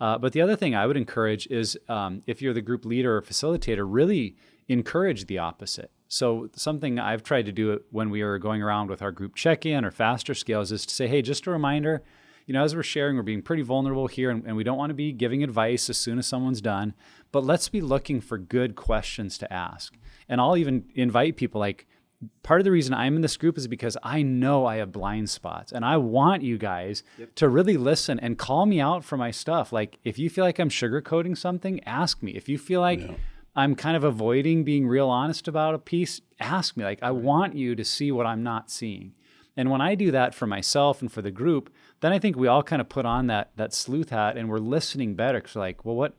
[0.00, 3.16] Uh, but the other thing I would encourage is um, if you're the group leader
[3.16, 4.36] or facilitator, really
[4.68, 5.90] encourage the opposite.
[6.08, 9.84] So something I've tried to do when we are going around with our group check-in
[9.84, 12.02] or faster scales is to say, hey, just a reminder,
[12.48, 14.88] you know, as we're sharing, we're being pretty vulnerable here, and, and we don't want
[14.88, 16.94] to be giving advice as soon as someone's done.
[17.30, 19.94] But let's be looking for good questions to ask.
[20.30, 21.86] And I'll even invite people like,
[22.42, 25.28] part of the reason I'm in this group is because I know I have blind
[25.28, 27.04] spots and I want you guys
[27.36, 29.70] to really listen and call me out for my stuff.
[29.70, 32.32] Like if you feel like I'm sugarcoating something, ask me.
[32.32, 33.08] If you feel like
[33.54, 36.82] I'm kind of avoiding being real honest about a piece, ask me.
[36.82, 39.12] Like I want you to see what I'm not seeing.
[39.58, 41.68] And when I do that for myself and for the group,
[41.98, 44.58] then I think we all kind of put on that that sleuth hat and we're
[44.58, 45.40] listening better.
[45.40, 46.14] Cause like, well, what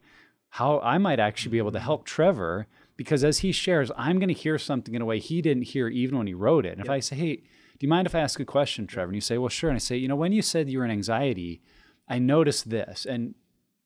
[0.50, 4.28] how I might actually be able to help Trevor because as he shares, I'm going
[4.28, 6.74] to hear something in a way he didn't hear even when he wrote it.
[6.74, 9.16] And if I say, "Hey, do you mind if I ask a question, Trevor?" and
[9.16, 10.92] you say, "Well, sure," and I say, "You know, when you said you were in
[10.92, 11.62] anxiety,
[12.10, 13.36] I noticed this, and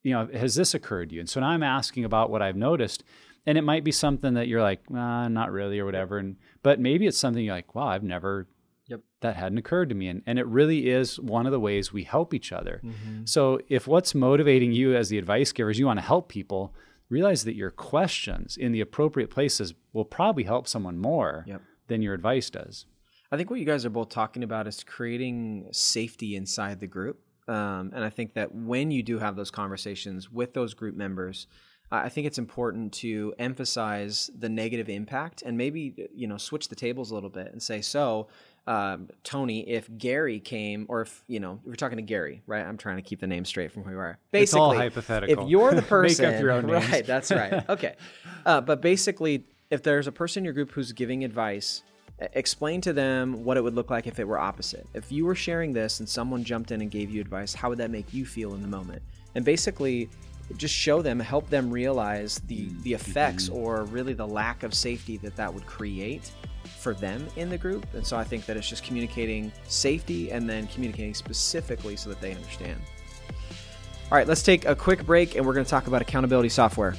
[0.01, 2.55] you know, has this occurred to you?" And so now I'm asking about what I've
[2.55, 3.03] noticed,
[3.45, 6.79] and it might be something that you're like, uh, "Not really," or whatever, and but
[6.79, 8.47] maybe it's something you're like, "Wow, I've never."
[8.87, 9.01] Yep.
[9.21, 10.07] That hadn't occurred to me.
[10.09, 12.81] And, and it really is one of the ways we help each other.
[12.83, 13.25] Mm-hmm.
[13.25, 16.75] So, if what's motivating you as the advice giver is you want to help people,
[17.09, 21.61] realize that your questions in the appropriate places will probably help someone more Yep.
[21.87, 22.85] than your advice does.
[23.31, 27.19] I think what you guys are both talking about is creating safety inside the group.
[27.47, 31.47] Um, and I think that when you do have those conversations with those group members,
[31.91, 36.75] I think it's important to emphasize the negative impact and maybe you know switch the
[36.75, 38.27] tables a little bit and say, so
[38.65, 42.65] um, Tony, if Gary came, or if you know, you're talking to Gary, right?
[42.65, 44.17] I'm trying to keep the name straight from who we are.
[44.31, 45.43] Basically, It's all hypothetical.
[45.43, 46.89] If you're the person, Make up your own names.
[46.89, 47.05] right?
[47.05, 47.63] That's right.
[47.69, 47.95] Okay,
[48.45, 51.83] uh, but basically, if there's a person in your group who's giving advice,
[52.33, 54.87] explain to them what it would look like if it were opposite.
[54.93, 57.79] If you were sharing this and someone jumped in and gave you advice, how would
[57.79, 59.01] that make you feel in the moment?
[59.35, 60.09] And basically,
[60.57, 65.17] just show them, help them realize the the effects or really the lack of safety
[65.17, 66.31] that that would create
[66.83, 67.85] for them in the group.
[67.93, 72.21] And so I think that it's just communicating safety and then communicating specifically so that
[72.21, 72.79] they understand.
[74.11, 76.95] All right, let's take a quick break and we're going to talk about accountability software.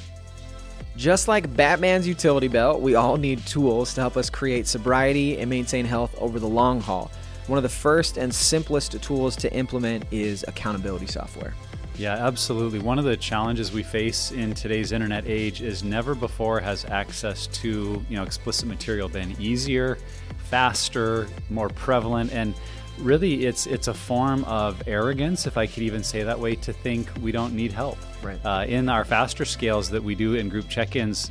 [0.97, 5.51] Just like Batman's utility belt, we all need tools to help us create sobriety and
[5.51, 7.11] maintain health over the long haul.
[7.47, 11.53] One of the first and simplest tools to implement is accountability software.
[11.97, 12.81] Yeah, absolutely.
[12.81, 17.47] One of the challenges we face in today's internet age is never before has access
[17.49, 19.99] to, you know, explicit material been easier,
[20.39, 22.55] faster, more prevalent and
[22.99, 26.73] really it's it's a form of arrogance if I could even say that way to
[26.73, 27.99] think we don't need help.
[28.23, 28.39] Right.
[28.45, 31.31] Uh, in our faster scales that we do in group check-ins,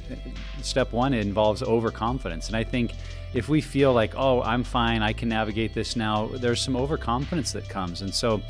[0.62, 2.94] step 1 involves overconfidence and I think
[3.34, 7.52] if we feel like, "Oh, I'm fine, I can navigate this now," there's some overconfidence
[7.54, 8.02] that comes.
[8.02, 8.42] And so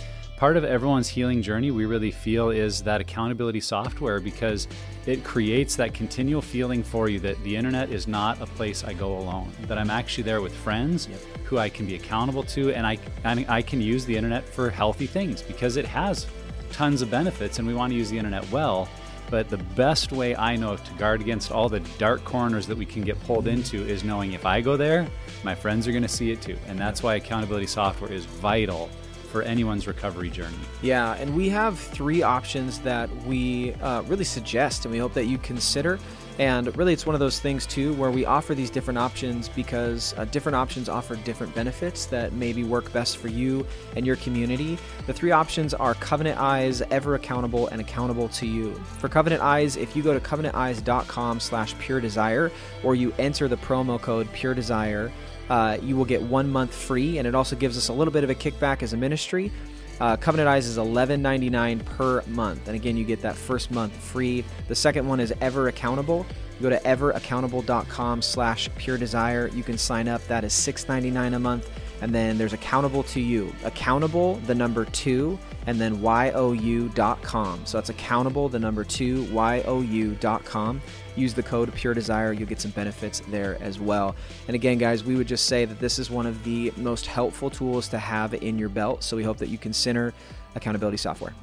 [0.44, 4.68] part of everyone's healing journey we really feel is that accountability software because
[5.06, 8.92] it creates that continual feeling for you that the internet is not a place I
[8.92, 11.08] go alone that I'm actually there with friends
[11.46, 14.70] who I can be accountable to and I and I can use the internet for
[14.70, 16.28] healthy things because it has
[16.74, 18.90] tons of benefits and we want to use the internet well
[19.30, 22.86] but the best way I know to guard against all the dark corners that we
[22.86, 25.08] can get pulled into is knowing if I go there,
[25.44, 26.56] my friends are going to see it too.
[26.68, 28.92] And that's why accountability software is vital
[29.34, 30.56] for anyone's recovery journey.
[30.84, 35.26] Yeah, and we have three options that we uh, really suggest and we hope that
[35.26, 36.00] you consider.
[36.40, 40.14] And really, it's one of those things too where we offer these different options because
[40.18, 43.66] uh, different options offer different benefits that maybe work best for you
[43.96, 44.78] and your community.
[45.08, 48.74] The three options are Covenant Eyes, Ever Accountable, and Accountable to You.
[49.00, 52.52] For Covenant Eyes, if you go to covenanteyes.com slash pure desire
[52.84, 55.12] or you enter the promo code pure desire,
[55.50, 58.24] uh, you will get one month free, and it also gives us a little bit
[58.24, 59.52] of a kickback as a ministry.
[60.00, 62.68] Uh, Covenant Eyes is $11.99 per month.
[62.68, 64.44] And again, you get that first month free.
[64.68, 66.26] The second one is Ever Accountable.
[66.60, 69.48] You go to everaccountable.com slash pure desire.
[69.50, 70.26] You can sign up.
[70.28, 71.70] That is $6.99 a month.
[72.02, 73.54] And then there's Accountable to You.
[73.64, 77.66] Accountable, the number two, and then you.com.
[77.66, 80.82] So that's accountable, the number two, you.com.
[81.16, 82.34] Use the code Pure Desire.
[82.34, 84.16] You'll get some benefits there as well.
[84.48, 87.50] And again, guys, we would just say that this is one of the most helpful
[87.50, 89.04] tools to have in your belt.
[89.04, 90.14] So we hope that you consider
[90.56, 91.34] accountability software.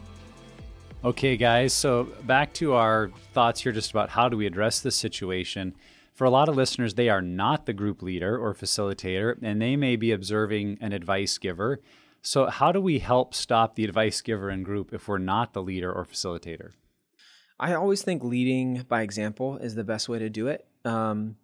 [1.03, 1.73] Okay, guys.
[1.73, 5.75] So back to our thoughts here just about how do we address this situation.
[6.13, 9.77] For a lot of listeners, they are not the group leader or facilitator, and they
[9.77, 11.81] may be observing an advice giver.
[12.21, 15.63] So, how do we help stop the advice giver in group if we're not the
[15.63, 16.73] leader or facilitator?
[17.61, 20.67] I always think leading by example is the best way to do it.
[20.85, 21.37] Um,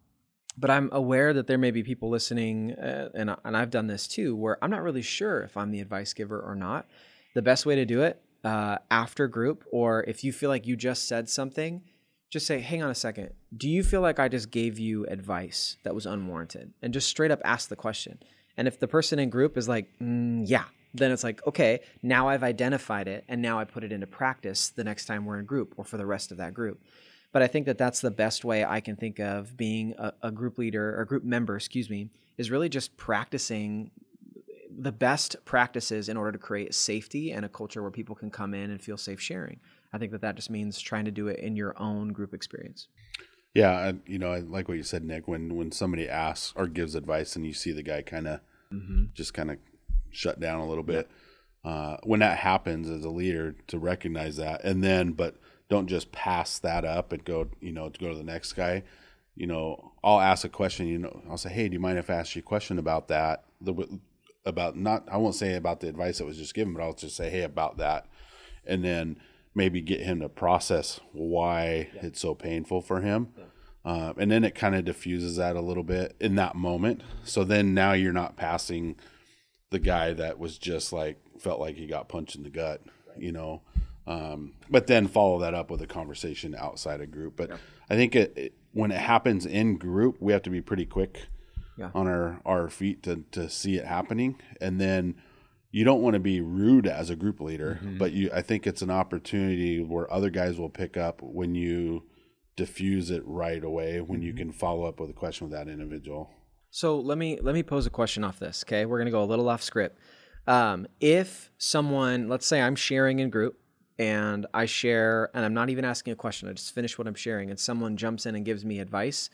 [0.56, 4.08] but I'm aware that there may be people listening, uh, and, and I've done this
[4.08, 6.86] too, where I'm not really sure if I'm the advice giver or not.
[7.34, 10.74] The best way to do it uh, after group, or if you feel like you
[10.74, 11.82] just said something,
[12.30, 13.34] just say, hang on a second.
[13.54, 16.72] Do you feel like I just gave you advice that was unwarranted?
[16.80, 18.18] And just straight up ask the question.
[18.56, 22.28] And if the person in group is like, mm, yeah, then it's like, okay, now
[22.28, 25.44] I've identified it and now I put it into practice the next time we're in
[25.44, 26.80] group or for the rest of that group.
[27.32, 30.30] But I think that that's the best way I can think of being a, a
[30.30, 33.90] group leader or group member, excuse me, is really just practicing
[34.78, 38.54] the best practices in order to create safety and a culture where people can come
[38.54, 39.58] in and feel safe sharing.
[39.92, 42.88] I think that that just means trying to do it in your own group experience.
[43.54, 45.26] Yeah, I, you know, I like what you said, Nick.
[45.26, 49.04] When when somebody asks or gives advice, and you see the guy kind of mm-hmm.
[49.14, 49.56] just kind of
[50.16, 51.08] shut down a little bit,
[51.64, 55.36] uh, when that happens as a leader, to recognize that, and then but
[55.68, 58.84] don't just pass that up and go, you know, to go to the next guy.
[59.34, 60.86] You know, I'll ask a question.
[60.86, 63.08] You know, I'll say, "Hey, do you mind if I ask you a question about
[63.08, 64.00] that?" The
[64.44, 67.16] about not, I won't say about the advice that was just given, but I'll just
[67.16, 68.06] say, "Hey, about that,"
[68.64, 69.16] and then
[69.54, 72.06] maybe get him to process why yeah.
[72.06, 73.28] it's so painful for him.
[73.36, 73.44] Yeah.
[73.86, 77.02] Uh, and then it kind of diffuses that a little bit in that moment.
[77.24, 78.96] So then now you're not passing
[79.70, 82.82] the guy that was just like felt like he got punched in the gut,
[83.16, 83.62] you know.
[84.06, 87.36] Um, but then follow that up with a conversation outside a group.
[87.36, 87.56] But yeah.
[87.90, 91.26] I think it, it, when it happens in group, we have to be pretty quick
[91.94, 94.40] on our, our feet to, to see it happening.
[94.60, 95.16] And then
[95.70, 97.98] you don't want to be rude as a group leader, mm-hmm.
[97.98, 102.04] but you I think it's an opportunity where other guys will pick up when you
[102.56, 104.26] diffuse it right away when mm-hmm.
[104.28, 106.30] you can follow up with a question with that individual.
[106.76, 108.62] So let me let me pose a question off this.
[108.62, 109.98] Okay, we're gonna go a little off script.
[110.46, 113.58] Um, if someone, let's say I'm sharing in group
[113.98, 117.14] and I share, and I'm not even asking a question, I just finish what I'm
[117.14, 119.30] sharing, and someone jumps in and gives me advice.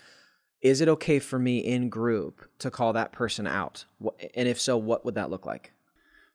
[0.60, 3.86] Is it okay for me in group to call that person out?
[4.36, 5.72] And if so, what would that look like?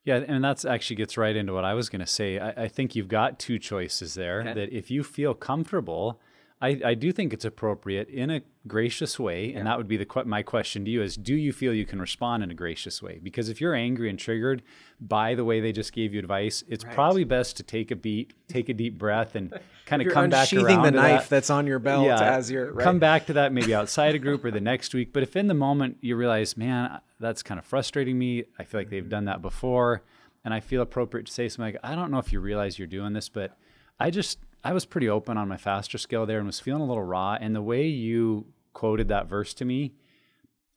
[0.04, 2.38] Yeah, and that's actually gets right into what I was going to say.
[2.38, 4.41] I, I, think you've got two choices there.
[4.41, 4.54] Okay.
[4.56, 6.20] That if you feel comfortable,
[6.60, 9.60] I, I do think it's appropriate in a gracious way, yeah.
[9.60, 12.02] and that would be the my question to you: is Do you feel you can
[12.02, 13.20] respond in a gracious way?
[13.22, 14.63] Because if you're angry and triggered
[15.00, 16.96] by the way they just gave you advice, it's right.
[16.96, 19.54] probably best to take a beat, take a deep breath, and
[19.86, 21.30] kind of come back around the knife that.
[21.30, 22.84] that's on your belt yeah, as you're right?
[22.84, 25.13] come back to that maybe outside a group or the next week.
[25.13, 28.46] But if in the moment you realize, man, that's kind of frustrating me.
[28.58, 29.10] I feel like they've mm-hmm.
[29.10, 30.02] done that before,
[30.43, 32.88] and I feel appropriate to say something like, I don't know if you realize you're
[32.88, 33.56] doing this, but
[34.00, 36.86] I just I was pretty open on my faster scale there and was feeling a
[36.86, 37.38] little raw.
[37.39, 39.93] And the way you quoted that verse to me,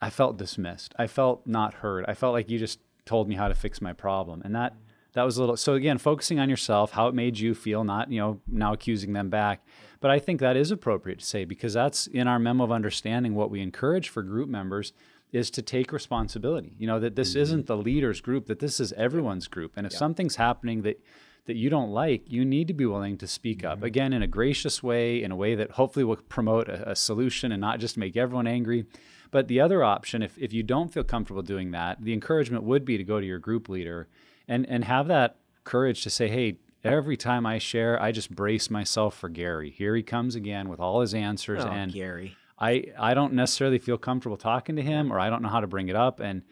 [0.00, 0.94] I felt dismissed.
[0.98, 2.04] I felt not heard.
[2.08, 4.74] I felt like you just told me how to fix my problem, and that
[5.12, 5.56] that was a little.
[5.56, 9.12] So again, focusing on yourself, how it made you feel, not you know now accusing
[9.12, 9.64] them back.
[10.00, 13.34] But I think that is appropriate to say because that's in our memo of understanding
[13.34, 14.92] what we encourage for group members
[15.32, 16.72] is to take responsibility.
[16.78, 17.42] You know, that this mm-hmm.
[17.42, 19.72] isn't the leader's group, that this is everyone's group.
[19.76, 19.98] And if yeah.
[19.98, 21.02] something's happening that
[21.50, 23.78] that you don't like, you need to be willing to speak up.
[23.78, 23.86] Mm-hmm.
[23.86, 27.50] Again, in a gracious way, in a way that hopefully will promote a, a, solution
[27.50, 28.86] and not just make everyone angry.
[29.32, 32.84] But the other option, if, if you don't feel comfortable doing that, the encouragement would
[32.84, 34.06] be to go to your group leader
[34.46, 38.70] and, and have that courage to say, hey, every time I share, I just brace
[38.70, 39.70] myself for Gary.
[39.70, 41.64] Here he comes again with all his answers.
[41.64, 42.36] Oh, and Gary.
[42.60, 45.66] I, I don't necessarily feel comfortable talking to him or I don't know how to
[45.66, 46.20] bring it up.
[46.20, 46.42] And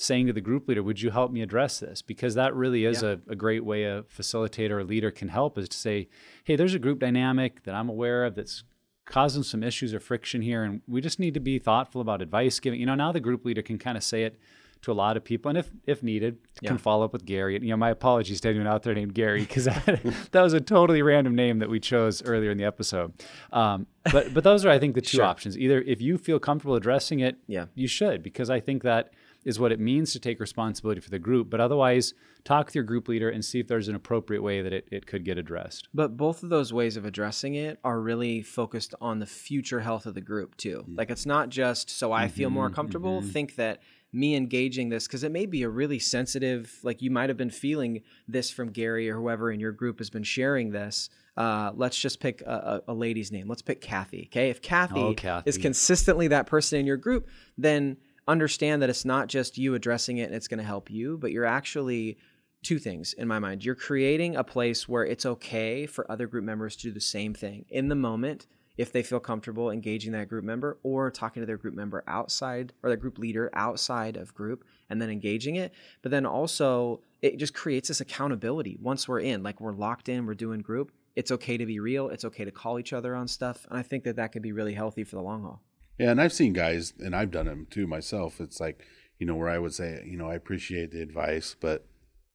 [0.00, 2.02] saying to the group leader, would you help me address this?
[2.02, 3.16] Because that really is yeah.
[3.28, 6.08] a, a, great way a facilitator or leader can help is to say,
[6.44, 8.64] hey, there's a group dynamic that I'm aware of that's
[9.04, 10.62] causing some issues or friction here.
[10.62, 12.80] And we just need to be thoughtful about advice giving.
[12.80, 14.38] You know, now the group leader can kind of say it
[14.82, 15.48] to a lot of people.
[15.48, 16.68] And if, if needed, yeah.
[16.68, 17.56] can follow up with Gary.
[17.56, 20.52] And, You know, my apologies to anyone out there named Gary, because that, that was
[20.52, 23.12] a totally random name that we chose earlier in the episode.
[23.52, 25.24] Um, but, but those are, I think, the two sure.
[25.24, 25.58] options.
[25.58, 27.66] Either if you feel comfortable addressing it, yeah.
[27.74, 29.12] you should, because I think that
[29.48, 31.48] is what it means to take responsibility for the group.
[31.48, 32.12] But otherwise,
[32.44, 35.06] talk with your group leader and see if there's an appropriate way that it, it
[35.06, 35.88] could get addressed.
[35.94, 40.04] But both of those ways of addressing it are really focused on the future health
[40.04, 40.84] of the group too.
[40.86, 40.98] Mm.
[40.98, 43.20] Like it's not just so I feel more mm-hmm, comfortable.
[43.20, 43.30] Mm-hmm.
[43.30, 43.80] Think that
[44.12, 47.50] me engaging this because it may be a really sensitive like you might have been
[47.50, 51.96] feeling this from gary or whoever in your group has been sharing this uh, let's
[51.96, 55.46] just pick a, a, a lady's name let's pick kathy okay if kathy, Oh, Kathy.
[55.46, 57.28] is consistently that person in your group
[57.58, 57.98] then
[58.28, 61.32] understand that it's not just you addressing it and it's going to help you but
[61.32, 62.16] you're actually
[62.62, 66.44] two things in my mind you're creating a place where it's okay for other group
[66.44, 68.46] members to do the same thing in the moment
[68.78, 72.72] if they feel comfortable engaging that group member or talking to their group member outside
[72.82, 75.74] or their group leader outside of group and then engaging it.
[76.00, 80.24] But then also, it just creates this accountability once we're in, like we're locked in,
[80.24, 80.92] we're doing group.
[81.16, 82.08] It's okay to be real.
[82.08, 83.66] It's okay to call each other on stuff.
[83.68, 85.60] And I think that that could be really healthy for the long haul.
[85.98, 88.40] Yeah, and I've seen guys, and I've done them too myself.
[88.40, 88.84] It's like,
[89.18, 91.86] you know, where I would say, you know, I appreciate the advice, but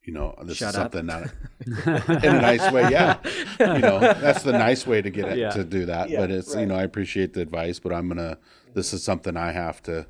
[0.03, 0.93] you know, this Shut is up.
[0.93, 1.33] something that
[2.25, 2.89] in a nice way.
[2.91, 3.19] Yeah,
[3.59, 5.51] you know, that's the nice way to get it Yeah.
[5.51, 6.09] to do that.
[6.09, 8.37] Yeah, but it's you know, I appreciate the advice, but I'm gonna.
[8.73, 10.07] This is something I have to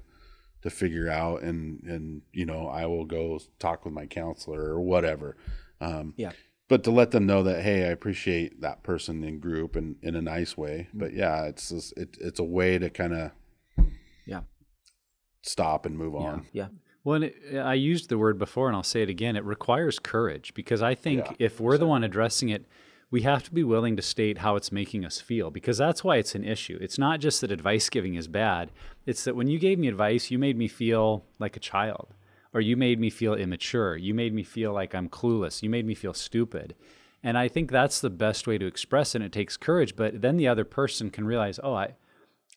[0.64, 4.82] to figure out, and and you know, I will go talk with my counselor or
[4.82, 5.38] whatever.
[5.80, 6.32] Um, Yeah.
[6.70, 10.16] But to let them know that hey, I appreciate that person in group and in
[10.16, 10.88] a nice way.
[10.89, 10.97] Mm-hmm.
[10.99, 13.32] But yeah, it's just, it, it's a way to kind of
[14.26, 14.41] Yeah.
[15.41, 16.45] stop and move on.
[16.51, 16.67] Yeah.
[17.03, 19.36] Well, and it, I used the word before, and I'll say it again.
[19.36, 22.65] It requires courage because I think Yeah, if we're the one addressing it,
[23.11, 26.15] we have to be willing to state how it's making us feel because that's why
[26.17, 26.80] it's an issue.
[26.82, 28.71] It's not just that advice giving is bad,
[29.05, 32.13] it's that when you gave me advice, you made me feel like a child,
[32.53, 33.97] or you made me feel immature.
[33.97, 35.61] You made me feel like I'm clueless.
[35.61, 36.74] You made me feel stupid.
[37.21, 39.17] And I think that's the best way to express it.
[39.17, 41.95] And it takes courage, but then the other person can realize, oh, I,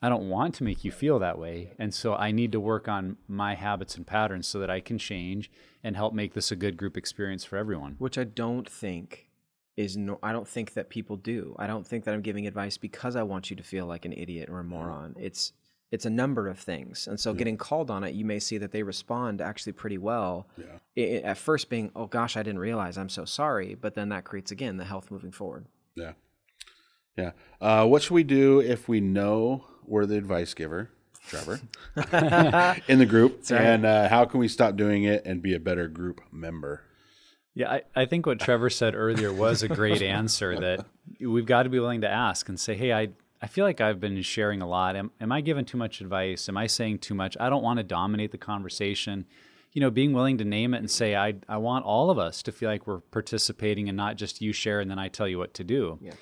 [0.03, 1.72] I don't want to make you feel that way.
[1.78, 4.99] And so I need to work on my habits and patterns so that I can
[4.99, 5.51] change
[5.82, 7.97] and help make this a good group experience for everyone.
[7.99, 9.30] Which I don't think
[9.76, 11.55] is no, I don't think that people do.
[11.59, 14.12] I don't think that I'm giving advice because I want you to feel like an
[14.12, 15.14] idiot or a moron.
[15.18, 15.53] It's
[15.92, 18.72] it's a number of things, and so getting called on it, you may see that
[18.72, 20.49] they respond actually pretty well.
[20.59, 20.64] Yeah.
[20.99, 24.09] I- I- at first, being oh gosh, I didn't realize, I'm so sorry, but then
[24.09, 25.66] that creates again the health moving forward.
[25.94, 26.12] Yeah.
[27.16, 27.32] Yeah.
[27.61, 30.91] Uh, what should we do if we know we're the advice giver,
[31.28, 31.61] Trevor,
[32.89, 33.45] in the group?
[33.51, 33.61] right.
[33.61, 36.82] And uh, how can we stop doing it and be a better group member?
[37.57, 40.84] Yeah, I, I think what Trevor said earlier was a great answer that
[41.18, 43.09] we've got to be willing to ask and say, hey, I,
[43.41, 44.95] I feel like I've been sharing a lot.
[44.95, 46.51] Am, am I giving too much advice?
[46.51, 47.34] Am I saying too much?
[47.41, 49.24] I don't want to dominate the conversation.
[49.72, 52.43] You know, being willing to name it and say, I, I want all of us
[52.43, 55.39] to feel like we're participating and not just you share and then I tell you
[55.39, 55.99] what to do.
[56.03, 56.12] Yeah.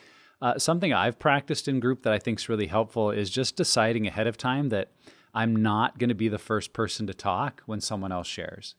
[0.44, 4.06] Uh, something I've practiced in group that I think is really helpful is just deciding
[4.06, 4.90] ahead of time that
[5.32, 8.74] I'm not going to be the first person to talk when someone else shares.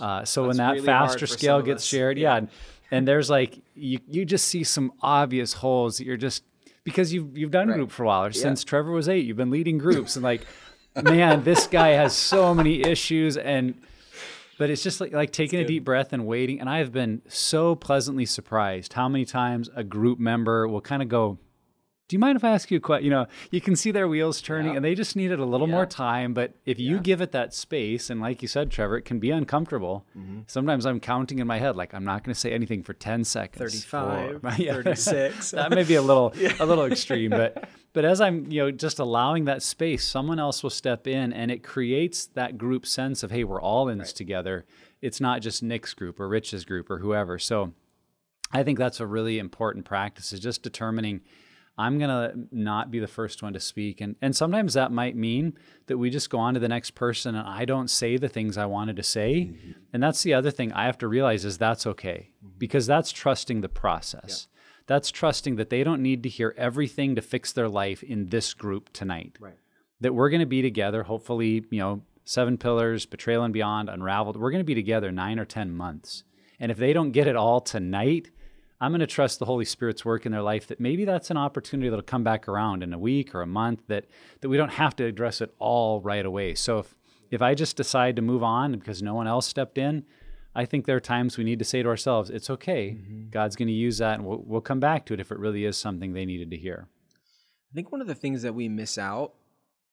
[0.00, 2.48] Uh, so when that really faster scale gets shared, yeah, and,
[2.90, 6.44] and there's like you you just see some obvious holes that you're just
[6.82, 7.74] because you've you've done Right.
[7.76, 10.46] group for a while or since Trevor was eight, you've been leading groups and like,
[11.02, 13.74] man, this guy has so many issues and
[14.58, 16.60] but it's just like like taking a deep breath and waiting.
[16.60, 21.08] And I've been so pleasantly surprised how many times a group member will kind of
[21.08, 21.38] go,
[22.12, 24.06] "Do you mind if I ask you a question?" You know, you can see their
[24.06, 26.34] wheels turning, and they just needed a little more time.
[26.34, 29.30] But if you give it that space, and like you said, Trevor, it can be
[29.30, 30.04] uncomfortable.
[30.14, 30.40] Mm-hmm.
[30.46, 33.24] Sometimes I'm counting in my head, like I'm not going to say anything for ten
[33.24, 33.58] seconds.
[33.86, 34.74] 35, Four- Yeah.
[34.74, 35.52] 36.
[35.52, 38.98] that may be a little a little extreme, but but as I'm you know just
[38.98, 43.30] allowing that space, someone else will step in, and it creates that group sense of
[43.30, 44.66] hey, we're all in this together.
[45.00, 47.38] It's not just Nick's group or Rich's group or whoever.
[47.38, 47.72] So
[48.52, 51.22] I think that's a really important practice is just determining
[51.78, 54.00] I'm going to not be the first one to speak.
[54.00, 55.54] And, and sometimes that might mean
[55.86, 58.58] that we just go on to the next person and I don't say the things
[58.58, 59.34] I wanted to say.
[59.34, 59.72] Mm-hmm.
[59.92, 62.58] And that's the other thing I have to realize is that's okay mm-hmm.
[62.58, 64.48] because that's trusting the process.
[64.86, 68.52] That's trusting that they don't need to hear everything to fix their life in this
[68.52, 69.38] group tonight.
[69.40, 69.54] Right.
[70.00, 74.36] That we're going to be together, hopefully, you know, seven pillars, betrayal and beyond, unraveled.
[74.36, 76.24] We're going to be together nine or 10 months.
[76.58, 78.30] And if they don't get it all tonight,
[78.82, 81.36] I'm going to trust the Holy Spirit's work in their life that maybe that's an
[81.36, 84.06] opportunity that'll come back around in a week or a month that
[84.40, 86.56] that we don't have to address it all right away.
[86.56, 86.96] So if
[87.30, 90.04] if I just decide to move on because no one else stepped in,
[90.52, 92.90] I think there are times we need to say to ourselves, it's okay.
[92.90, 93.30] Mm-hmm.
[93.30, 95.64] God's going to use that and we'll, we'll come back to it if it really
[95.64, 96.88] is something they needed to hear.
[97.72, 99.34] I think one of the things that we miss out,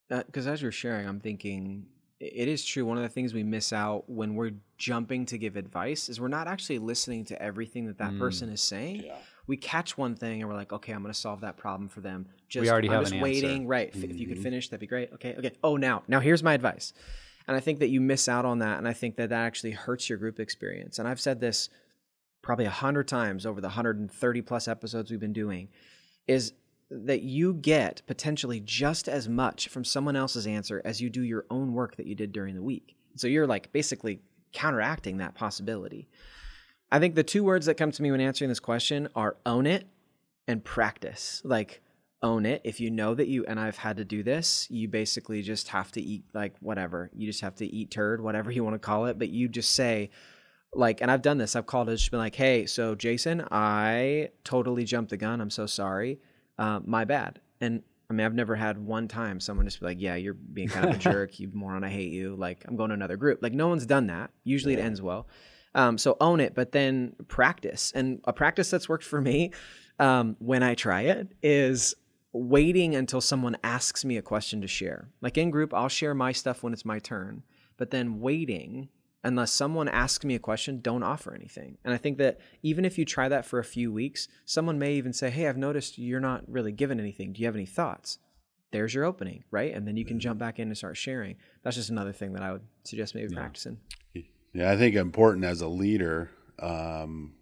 [0.09, 1.85] uh, because as you're sharing, I'm thinking
[2.19, 2.85] it is true.
[2.85, 6.27] One of the things we miss out when we're jumping to give advice is we're
[6.27, 8.19] not actually listening to everything that that mm.
[8.19, 9.09] person is saying.
[9.47, 12.01] We catch one thing and we're like, okay, I'm going to solve that problem for
[12.01, 12.27] them.
[12.49, 13.23] Just, already I'm have just an answer.
[13.23, 13.67] waiting.
[13.67, 13.89] Right.
[13.95, 14.43] F- If you could mm-hmm.
[14.43, 15.11] finish, that'd be great.
[15.13, 15.35] Okay.
[15.37, 15.51] Okay.
[15.63, 16.93] Oh, now, now here's my advice.
[17.47, 18.77] And I think that you miss out on that.
[18.77, 20.99] And I think that that actually hurts your group experience.
[20.99, 21.69] And I've said this
[22.41, 25.69] probably a hundred times over the 130 plus episodes we've been doing
[26.27, 26.53] is
[26.91, 31.45] that you get potentially just as much from someone else's answer as you do your
[31.49, 32.95] own work that you did during the week.
[33.15, 34.21] So you're like basically
[34.53, 36.07] counteracting that possibility.
[36.91, 39.67] I think the two words that come to me when answering this question are own
[39.67, 39.87] it
[40.47, 41.41] and practice.
[41.45, 41.81] Like,
[42.21, 42.61] own it.
[42.63, 45.91] If you know that you, and I've had to do this, you basically just have
[45.93, 47.09] to eat like whatever.
[47.13, 49.17] You just have to eat turd, whatever you want to call it.
[49.17, 50.09] But you just say,
[50.73, 51.55] like, and I've done this.
[51.55, 55.41] I've called it, just been like, hey, so Jason, I totally jumped the gun.
[55.41, 56.19] I'm so sorry.
[56.59, 57.39] Uh, my bad.
[57.61, 60.67] And I mean, I've never had one time someone just be like, yeah, you're being
[60.67, 61.39] kind of a jerk.
[61.39, 61.83] You moron.
[61.83, 62.35] I hate you.
[62.35, 63.39] Like, I'm going to another group.
[63.41, 64.31] Like, no one's done that.
[64.43, 65.27] Usually it ends well.
[65.73, 67.91] Um, so own it, but then practice.
[67.95, 69.51] And a practice that's worked for me
[69.99, 71.95] um, when I try it is
[72.33, 75.09] waiting until someone asks me a question to share.
[75.21, 77.43] Like in group, I'll share my stuff when it's my turn,
[77.77, 78.89] but then waiting
[79.23, 81.77] unless someone asks me a question, don't offer anything.
[81.83, 84.93] And I think that even if you try that for a few weeks, someone may
[84.93, 87.33] even say, Hey, I've noticed you're not really giving anything.
[87.33, 88.19] Do you have any thoughts?
[88.71, 89.73] There's your opening, right?
[89.73, 91.37] And then you can jump back in and start sharing.
[91.63, 93.77] That's just another thing that I would suggest maybe practicing.
[94.53, 97.33] Yeah, I think important as a leader, um,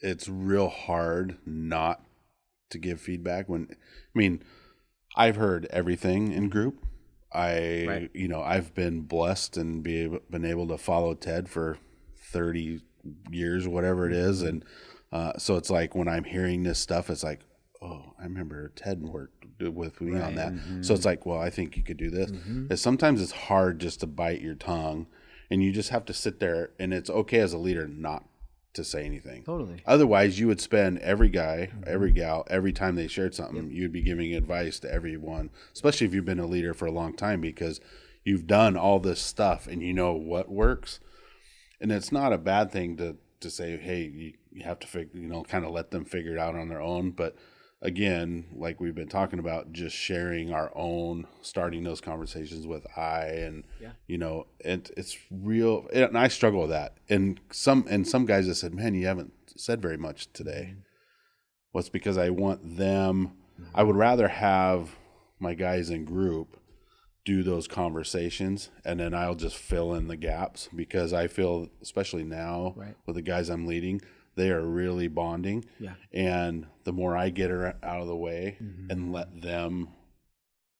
[0.00, 2.02] it's real hard not
[2.70, 3.74] to give feedback when I
[4.18, 4.42] mean,
[5.16, 6.84] I've heard everything in group.
[7.32, 8.10] I Right.
[8.14, 11.78] you know, I've been blessed and be able, been able to follow Ted for
[12.16, 12.82] 30
[13.30, 14.48] years whatever it is mm-hmm.
[14.48, 14.64] and
[15.12, 17.40] uh, so it's like when I'm hearing this stuff it's like
[17.80, 20.52] oh, I remember Ted worked with me on that.
[20.82, 21.08] So it's mm-hmm.
[21.08, 22.30] like, well, I think you could do this.
[22.30, 22.66] Mm-hmm.
[22.70, 25.06] And sometimes it's hard just to bite your tongue
[25.50, 28.24] and you just have to sit there and it's okay as a leader not
[28.78, 29.42] to say anything.
[29.42, 29.82] Totally.
[29.86, 31.84] Otherwise, you would spend every guy, mm-hmm.
[31.86, 36.14] every gal, every time they shared something, you'd be giving advice to everyone, especially if
[36.14, 37.80] you've been a leader for a long time because
[38.24, 41.00] you've done all this stuff and you know what works.
[41.80, 45.20] And it's not a bad thing to to say, hey, you, you have to figure,
[45.20, 47.12] you know, kind of let them figure it out on their own.
[47.12, 47.36] But
[47.80, 53.26] again, like we've been talking about, just sharing our own, starting those conversations with I,
[53.26, 53.92] and Yeah.
[54.06, 55.86] you know, it, it's real.
[55.92, 56.96] And I struggle with that.
[57.08, 60.70] And some and some guys have said, man, you haven't said very much today.
[60.72, 60.80] Mm-hmm.
[61.72, 63.32] Well, it's because I want them.
[63.60, 63.70] Mm-hmm.
[63.74, 64.96] I would rather have
[65.38, 66.56] my guys in group
[67.24, 72.24] do those conversations and then I'll just fill in the gaps because I feel especially
[72.24, 72.96] now Right.
[73.06, 74.00] with the guys I'm leading
[74.38, 75.94] they are really bonding Yeah.
[76.12, 78.90] and the more I get her out of the way mm-hmm.
[78.90, 79.88] and let them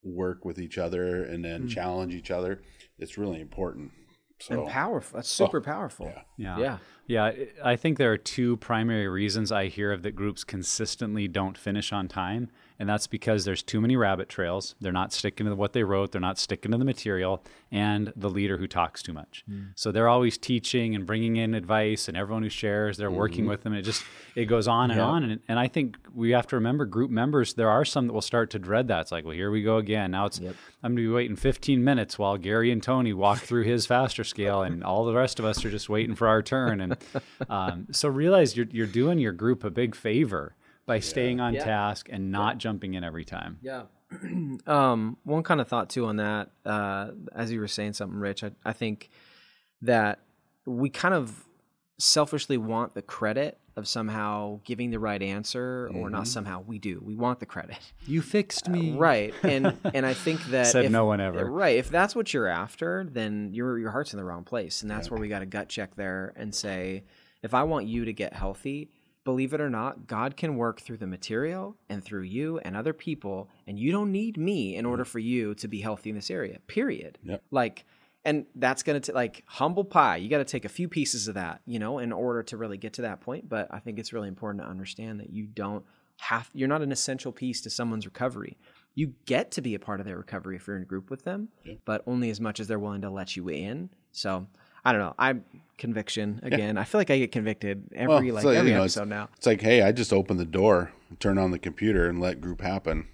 [0.02, 1.70] work with each other and then mm.
[1.70, 2.62] challenge each other
[2.98, 3.92] it's really important
[4.40, 5.16] so and powerful.
[5.18, 6.12] That's super powerful.
[6.14, 6.58] Oh, yeah.
[6.58, 6.58] Yeah.
[6.58, 6.78] Yeah.
[7.06, 7.24] Yeah.
[7.24, 11.58] I- I think there are two primary reasons I hear of that groups consistently don't
[11.58, 12.50] finish on time.
[12.80, 14.76] And that's because there's too many rabbit trails.
[14.80, 18.30] They're not sticking to what they wrote, they're not sticking to the material, and the
[18.30, 19.44] leader who talks too much.
[19.74, 23.62] So they're always teaching and bringing in advice, and everyone who shares, they're working with
[23.64, 23.72] them.
[23.72, 24.04] It just
[24.36, 25.24] it goes on and on.
[25.24, 28.20] And, and I think we have to remember group members, there are some that will
[28.22, 29.00] start to dread that.
[29.00, 30.12] It's like, well, here we go again.
[30.12, 30.38] Now it's
[30.84, 34.62] I'm gonna be waiting 15 minutes while Gary and Tony walk through his faster scale,
[34.62, 36.80] and all the rest of us are just waiting for our turn.
[36.80, 36.96] And
[37.50, 40.54] um, so realize you're you're doing your group a big favor
[40.88, 41.62] by staying on Yeah.
[41.64, 43.58] task and not jumping in every time.
[43.62, 43.82] Yeah.
[44.66, 48.42] um, one kind of thought too on that, uh, as you were saying something, Rich,
[48.42, 49.10] I, I think
[49.82, 50.20] that
[50.66, 51.44] we kind of
[51.98, 57.00] selfishly want the credit of somehow giving the right answer, or not somehow we do.
[57.04, 59.32] We want the credit, You fixed me, right?
[59.44, 61.44] And and I think that Said if- no one ever.
[61.48, 61.76] Right.
[61.76, 65.10] If that's what you're after, then your your heart's in the wrong place, and that's
[65.12, 67.04] where we got to gut check there and say,
[67.42, 68.90] if I want you to get healthy,
[69.28, 72.94] believe it or not, God can work through the material and through you and other
[72.94, 75.06] people, and you don't need me in order mm.
[75.06, 76.60] for you to be healthy in this area.
[76.66, 77.18] Period.
[77.22, 77.42] Yep.
[77.50, 77.84] Like.
[78.24, 80.16] And that's gonna t- like humble pie.
[80.16, 82.76] You got to take a few pieces of that, you know, in order to really
[82.76, 83.48] get to that point.
[83.48, 85.84] But I think it's really important to understand that you don't
[86.18, 86.50] have.
[86.52, 88.58] You're not an essential piece to someone's recovery
[88.98, 91.22] you get to be a part of their recovery if you're in a group with
[91.22, 91.48] them,
[91.84, 93.88] but only as much as they're willing to let you in.
[94.10, 94.48] So
[94.84, 95.14] I don't know.
[95.18, 95.44] I'm
[95.76, 96.76] conviction again.
[96.76, 99.08] I feel like I get convicted every Well, like so, you every know, it's- episode
[99.08, 102.40] now, it's like hey I just open the door turn on the computer and let
[102.40, 103.06] group happen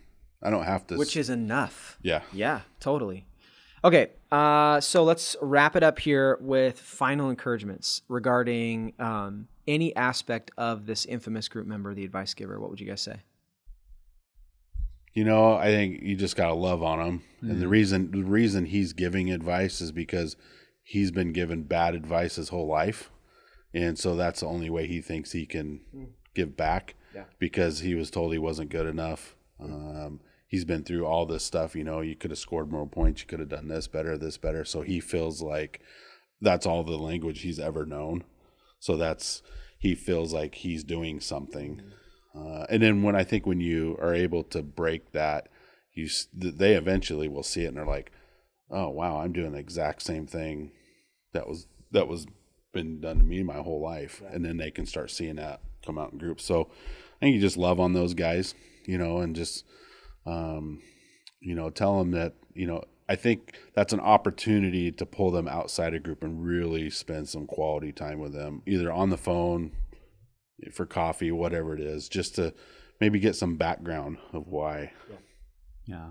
[0.42, 1.98] I don't have to which is enough.
[2.02, 3.26] yeah Yeah, totally.
[3.84, 10.50] Okay, uh, so let's wrap it up here with final encouragements regarding um, any aspect
[10.56, 12.58] of this infamous group member, the advice giver.
[12.58, 13.16] What would you guys say?
[15.12, 17.60] You know, I think you just gotta love on him, and Mm-hmm.
[17.60, 20.34] the reason the reason he's giving advice is because
[20.84, 23.10] he's been given bad advice his whole life,
[23.72, 25.80] and so that's the only way he thinks he can
[26.34, 26.94] give back.
[27.14, 27.24] Yeah.
[27.38, 29.36] because he was told he wasn't good enough.
[29.60, 30.18] Um,
[30.48, 31.76] he's been through all this stuff.
[31.76, 33.20] You know, you could have scored more points.
[33.22, 34.64] You could have done this better, this better.
[34.64, 35.80] So he feels like
[36.40, 38.24] that's all the language he's ever known.
[38.80, 39.42] So that's
[39.78, 41.82] he feels like he's doing something.
[42.34, 45.48] Uh, and then when I think when you are able to break that,
[45.92, 48.10] you they eventually will see it and they're like,
[48.70, 50.72] oh wow, I'm doing the exact same thing
[51.32, 52.26] that was that was
[52.72, 54.34] been done to me my whole life, right.
[54.34, 56.44] and then they can start seeing that come out in groups.
[56.44, 58.54] So I think you just love on those guys,
[58.86, 59.64] you know, and just
[60.26, 60.82] um,
[61.40, 65.48] you know tell them that you know I think that's an opportunity to pull them
[65.48, 69.72] outside a group and really spend some quality time with them, either on the phone,
[70.72, 72.54] for coffee, whatever it is, just to
[73.00, 74.92] maybe get some background of why.
[75.10, 75.16] Yeah.
[75.86, 76.08] yeah.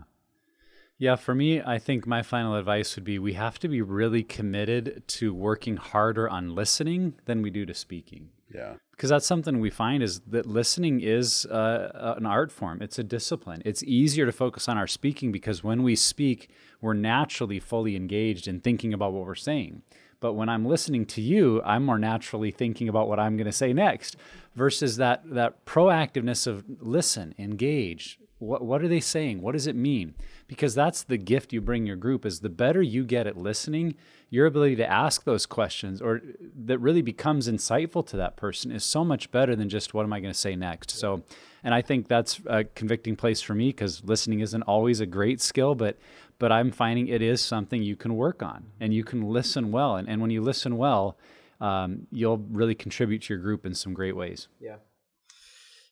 [0.98, 4.24] Yeah, for me, I think my final advice would be we have to be really
[4.24, 8.30] committed to working harder on listening than we do to speaking.
[8.54, 8.76] Yeah.
[8.92, 12.82] Because that's something we find is that listening is uh, an art form.
[12.82, 13.64] It's a discipline.
[13.66, 18.48] It's easier to focus on our speaking because when we speak, we're naturally fully engaged
[18.48, 19.82] in thinking about what we're saying.
[20.20, 23.52] But when I'm listening to you, I'm more naturally thinking about what I'm going to
[23.52, 24.16] say next
[24.56, 29.42] versus that, that proactiveness of listen, engage, what, what are they saying?
[29.42, 30.16] What does it mean?
[30.48, 33.96] Because that's the gift you bring your group is the better you get at listening,
[34.30, 36.22] your ability to ask those questions or
[36.66, 40.14] that really becomes insightful to that person is so much better than just what am
[40.14, 40.92] I going to say next.
[40.92, 41.24] So,
[41.64, 45.42] and I think that's a convicting place for me because listening isn't always a great
[45.42, 45.98] skill, but
[46.40, 49.96] but I'm finding it is something you can work on and you can listen well.
[49.96, 51.18] And, and when you listen well,
[51.62, 54.50] um, you'll really contribute to your group in some great ways.
[54.60, 54.78] Yeah.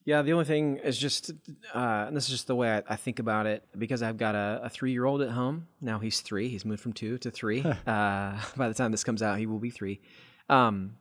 [0.04, 1.32] Yeah, the only thing is just,
[1.76, 4.34] uh, and this is just the way I, I think about it, because I've got
[4.34, 5.68] a, a three year old at home.
[5.80, 6.50] Now he's three.
[6.50, 7.62] He's moved from two to three.
[7.88, 10.02] uh, by the time this comes out, he will be three.
[10.50, 10.96] Um,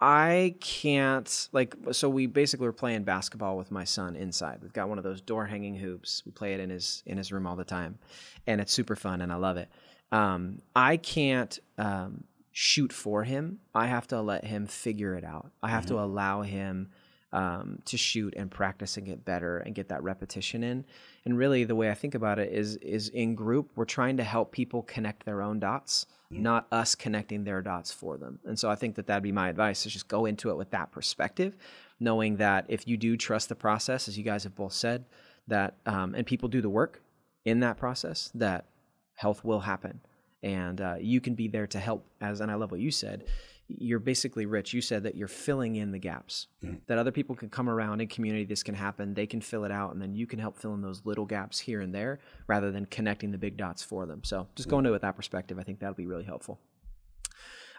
[0.00, 4.58] I can't, like, so we basically were playing basketball with my son inside.
[4.62, 6.22] We've got one of those door hanging hoops.
[6.26, 7.98] We play it in his in his room all the time,
[8.46, 9.70] and it's super fun, and I love it.
[10.12, 13.60] Um, I can't um, shoot for him.
[13.74, 15.50] I have to let him figure it out.
[15.62, 15.94] I have mm-hmm.
[15.96, 16.90] to allow him
[17.34, 20.84] um, to shoot and practice and get better and get that repetition in.
[21.24, 24.24] And really, the way I think about it is is in group, we're trying to
[24.24, 26.40] help people connect their own dots, yeah.
[26.40, 28.38] not us connecting their dots for them.
[28.44, 30.70] And so I think that that'd be my advice: is just go into it with
[30.70, 31.56] that perspective,
[31.98, 35.04] knowing that if you do trust the process, as you guys have both said,
[35.48, 37.02] that um, and people do the work
[37.44, 38.66] in that process, that
[39.16, 40.00] health will happen
[40.44, 43.24] and uh, you can be there to help as and i love what you said
[43.68, 44.72] you're basically rich.
[44.72, 46.72] You said that you're filling in the gaps, yeah.
[46.86, 48.44] that other people can come around in community.
[48.44, 49.14] This can happen.
[49.14, 51.58] They can fill it out, and then you can help fill in those little gaps
[51.58, 54.22] here and there rather than connecting the big dots for them.
[54.24, 55.58] So just go into it with that perspective.
[55.58, 56.60] I think that'll be really helpful.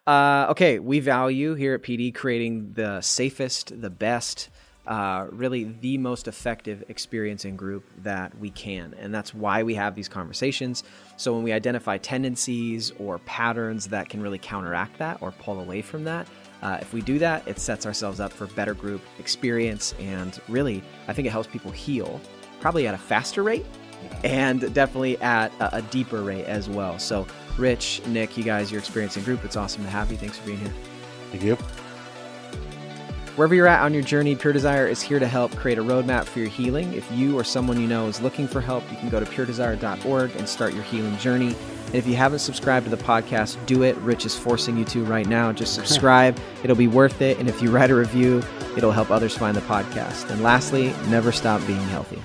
[0.08, 4.50] Uh, okay, we value here at PD creating the safest, the best,
[4.88, 8.94] uh, really the most effective experience in group that we can.
[9.00, 10.84] And that's why we have these conversations.
[11.18, 15.82] So when we identify tendencies or patterns that can really counteract that or pull away
[15.82, 16.28] from that,
[16.62, 19.94] uh, if we do that, it sets ourselves up for better group experience.
[20.00, 22.20] And really, I think it helps people heal,
[22.60, 23.66] probably at a faster rate
[24.24, 27.00] and definitely at a, a deeper rate as well.
[27.00, 27.28] So,
[27.58, 30.18] Rich, Nick, you guys, your experience in group, it's awesome to have you.
[30.18, 30.74] Thanks for being here.
[31.32, 31.58] Thank you.
[33.36, 36.24] Wherever you're at on your journey, Pure Desire is here to help create a roadmap
[36.24, 36.94] for your healing.
[36.94, 40.34] If you or someone you know is looking for help, you can go to puredesire.org
[40.38, 41.54] and start your healing journey.
[41.88, 43.98] And if you haven't subscribed to the podcast, do it.
[43.98, 45.52] Rich is forcing you to right now.
[45.52, 47.38] Just subscribe, it'll be worth it.
[47.38, 48.42] And if you write a review,
[48.78, 50.30] it'll help others find the podcast.
[50.30, 52.22] And lastly, never stop being healthy.